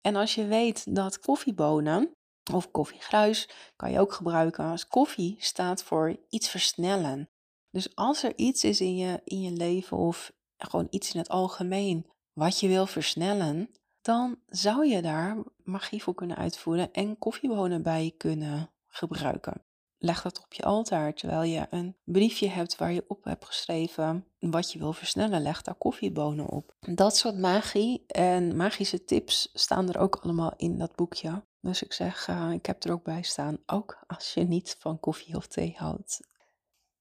En 0.00 0.16
als 0.16 0.34
je 0.34 0.46
weet 0.46 0.94
dat 0.94 1.18
koffiebonen 1.18 2.16
of 2.52 2.70
koffiegruis 2.70 3.48
kan 3.76 3.90
je 3.90 4.00
ook 4.00 4.12
gebruiken 4.12 4.64
als 4.64 4.86
koffie 4.86 5.36
staat 5.38 5.82
voor 5.82 6.16
iets 6.28 6.48
versnellen. 6.48 7.30
Dus 7.70 7.96
als 7.96 8.22
er 8.22 8.32
iets 8.36 8.64
is 8.64 8.80
in 8.80 8.96
je, 8.96 9.20
in 9.24 9.40
je 9.40 9.50
leven 9.50 9.96
of 9.96 10.32
gewoon 10.56 10.86
iets 10.90 11.12
in 11.12 11.18
het 11.20 11.28
algemeen 11.28 12.06
wat 12.32 12.60
je 12.60 12.68
wil 12.68 12.86
versnellen, 12.86 13.70
dan 14.00 14.40
zou 14.46 14.86
je 14.86 15.02
daar 15.02 15.36
magie 15.64 16.02
voor 16.02 16.14
kunnen 16.14 16.36
uitvoeren 16.36 16.92
en 16.92 17.18
koffiebonen 17.18 17.82
bij 17.82 18.14
kunnen 18.16 18.70
gebruiken. 18.86 19.67
Leg 19.98 20.22
dat 20.22 20.42
op 20.42 20.52
je 20.52 20.62
altaar 20.62 21.14
terwijl 21.14 21.42
je 21.42 21.66
een 21.70 21.96
briefje 22.04 22.48
hebt 22.48 22.76
waar 22.76 22.92
je 22.92 23.04
op 23.08 23.24
hebt 23.24 23.44
geschreven 23.44 24.26
wat 24.38 24.72
je 24.72 24.78
wil 24.78 24.92
versnellen. 24.92 25.42
Leg 25.42 25.62
daar 25.62 25.74
koffiebonen 25.74 26.48
op. 26.48 26.74
Dat 26.80 27.16
soort 27.16 27.38
magie 27.38 28.04
en 28.06 28.56
magische 28.56 29.04
tips 29.04 29.50
staan 29.52 29.88
er 29.88 29.98
ook 29.98 30.16
allemaal 30.16 30.52
in 30.56 30.78
dat 30.78 30.96
boekje. 30.96 31.44
Dus 31.60 31.82
ik 31.82 31.92
zeg, 31.92 32.28
uh, 32.28 32.50
ik 32.52 32.66
heb 32.66 32.84
er 32.84 32.92
ook 32.92 33.02
bij 33.02 33.22
staan, 33.22 33.58
ook 33.66 33.98
als 34.06 34.34
je 34.34 34.44
niet 34.44 34.76
van 34.78 35.00
koffie 35.00 35.36
of 35.36 35.46
thee 35.46 35.74
houdt. 35.76 36.20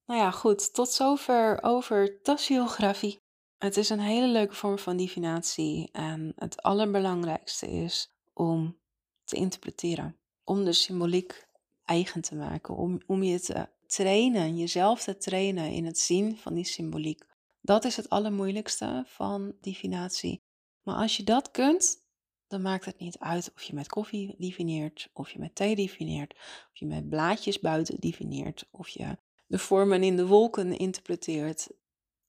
Nou 0.05 0.19
ja, 0.19 0.31
goed, 0.31 0.73
tot 0.73 0.89
zover 0.89 1.63
over 1.63 2.21
tasseografie. 2.21 3.21
Het 3.57 3.77
is 3.77 3.89
een 3.89 3.99
hele 3.99 4.27
leuke 4.27 4.55
vorm 4.55 4.79
van 4.79 4.97
divinatie 4.97 5.89
en 5.91 6.33
het 6.35 6.61
allerbelangrijkste 6.61 7.67
is 7.67 8.11
om 8.33 8.79
te 9.23 9.35
interpreteren, 9.35 10.17
om 10.43 10.63
de 10.63 10.73
symboliek 10.73 11.46
eigen 11.87 12.21
te 12.21 12.35
maken. 12.35 12.75
Om, 12.75 13.01
om 13.05 13.23
je 13.23 13.39
te 13.39 13.69
trainen, 13.85 14.57
jezelf 14.57 15.03
te 15.03 15.17
trainen 15.17 15.71
in 15.71 15.85
het 15.85 15.99
zien 15.99 16.37
van 16.37 16.53
die 16.53 16.65
symboliek. 16.65 17.25
Dat 17.61 17.85
is 17.85 17.95
het 17.95 18.09
allermoeilijkste 18.09 19.03
van 19.05 19.55
divinatie. 19.61 20.41
Maar 20.83 20.95
als 20.95 21.17
je 21.17 21.23
dat 21.23 21.51
kunt, 21.51 22.05
dan 22.47 22.61
maakt 22.61 22.85
het 22.85 22.99
niet 22.99 23.19
uit 23.19 23.51
of 23.55 23.63
je 23.63 23.73
met 23.73 23.87
koffie 23.87 24.35
divineert, 24.37 25.09
of 25.13 25.31
je 25.31 25.39
met 25.39 25.55
thee 25.55 25.75
divineert, 25.75 26.33
of 26.71 26.79
je 26.79 26.85
met 26.85 27.09
blaadjes 27.09 27.59
buiten 27.59 27.99
divineert, 27.99 28.67
of 28.71 28.87
je 28.87 29.17
de 29.47 29.59
vormen 29.59 30.03
in 30.03 30.15
de 30.15 30.27
wolken 30.27 30.77
interpreteert. 30.77 31.69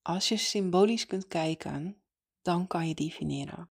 Als 0.03 0.29
je 0.29 0.37
symbolisch 0.37 1.07
kunt 1.07 1.29
kijken, 1.29 1.97
dan 2.43 2.67
kan 2.67 2.89
je 2.89 2.95
divineren. 2.95 3.71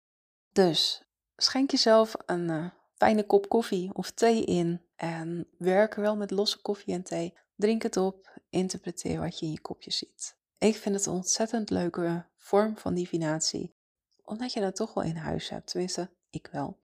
Dus 0.51 1.03
schenk 1.35 1.71
jezelf 1.71 2.13
een 2.25 2.49
uh, 2.49 2.69
fijne 2.95 3.23
kop 3.25 3.49
koffie 3.49 3.93
of 3.93 4.11
thee 4.11 4.43
in 4.43 4.81
en 5.03 5.47
werk 5.57 5.95
wel 5.95 6.15
met 6.15 6.31
losse 6.31 6.61
koffie 6.61 6.93
en 6.93 7.03
thee. 7.03 7.33
Drink 7.55 7.81
het 7.81 7.97
op, 7.97 8.39
interpreteer 8.49 9.19
wat 9.19 9.39
je 9.39 9.45
in 9.45 9.51
je 9.51 9.61
kopje 9.61 9.91
ziet. 9.91 10.35
Ik 10.57 10.75
vind 10.75 10.95
het 10.95 11.05
een 11.05 11.13
ontzettend 11.13 11.69
leuke 11.69 12.25
vorm 12.35 12.77
van 12.77 12.93
divinatie, 12.93 13.75
omdat 14.25 14.53
je 14.53 14.59
dat 14.59 14.75
toch 14.75 14.93
wel 14.93 15.03
in 15.03 15.15
huis 15.15 15.49
hebt. 15.49 15.67
Tenminste, 15.67 16.09
ik 16.29 16.49
wel. 16.51 16.79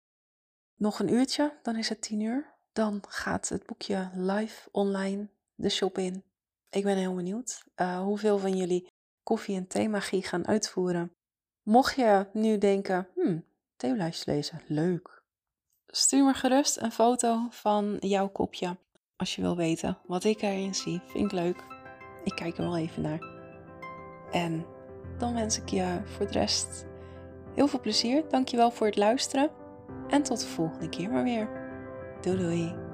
Nog 0.76 1.00
een 1.00 1.14
uurtje, 1.14 1.60
dan 1.64 1.76
is 1.76 1.90
het 1.90 2.02
tien 2.02 2.20
uur. 2.20 2.58
Dan 2.74 3.04
gaat 3.08 3.50
het 3.50 3.66
boekje 3.66 4.10
live 4.14 4.70
online 4.72 5.30
de 5.56 5.70
shop 5.70 5.98
in. 5.98 6.24
Ik 6.70 6.84
ben 6.84 6.98
heel 6.98 7.16
benieuwd 7.16 7.64
uh, 7.76 8.02
hoeveel 8.02 8.38
van 8.38 8.58
jullie 8.58 8.88
koffie- 9.24 9.56
en 9.56 9.68
thee-magie 9.68 10.24
gaan 10.24 10.48
uitvoeren. 10.48 11.16
Mocht 11.62 11.96
je 11.96 12.28
nu 12.34 12.58
denken, 12.58 13.08
hmm, 13.16 13.46
lezen, 14.26 14.62
leuk 14.68 15.19
stuur 15.92 16.26
me 16.26 16.34
gerust 16.34 16.82
een 16.82 16.92
foto 16.92 17.48
van 17.50 17.98
jouw 18.00 18.28
kopje. 18.28 18.78
Als 19.16 19.36
je 19.36 19.42
wil 19.42 19.56
weten 19.56 19.98
wat 20.06 20.24
ik 20.24 20.42
erin 20.42 20.76
zie. 20.76 21.02
Vind 21.06 21.26
ik 21.26 21.32
leuk. 21.32 21.64
Ik 22.24 22.36
kijk 22.36 22.58
er 22.58 22.64
wel 22.64 22.78
even 22.78 23.02
naar. 23.02 23.20
En 24.32 24.66
dan 25.18 25.34
wens 25.34 25.58
ik 25.58 25.70
je 25.70 26.02
voor 26.06 26.26
de 26.26 26.32
rest 26.32 26.86
heel 27.56 27.68
veel 27.68 27.80
plezier. 27.80 28.24
Dankjewel 28.30 28.72
voor 28.72 28.88
het 28.88 28.98
luisteren. 28.98 29.50
En 30.08 30.24
tot 30.24 30.40
de 30.40 30.48
volgende 30.48 30.90
keer 30.90 31.10
maar 31.10 31.24
weer. 31.24 31.50
Doei 32.22 32.38
doei. 32.38 32.89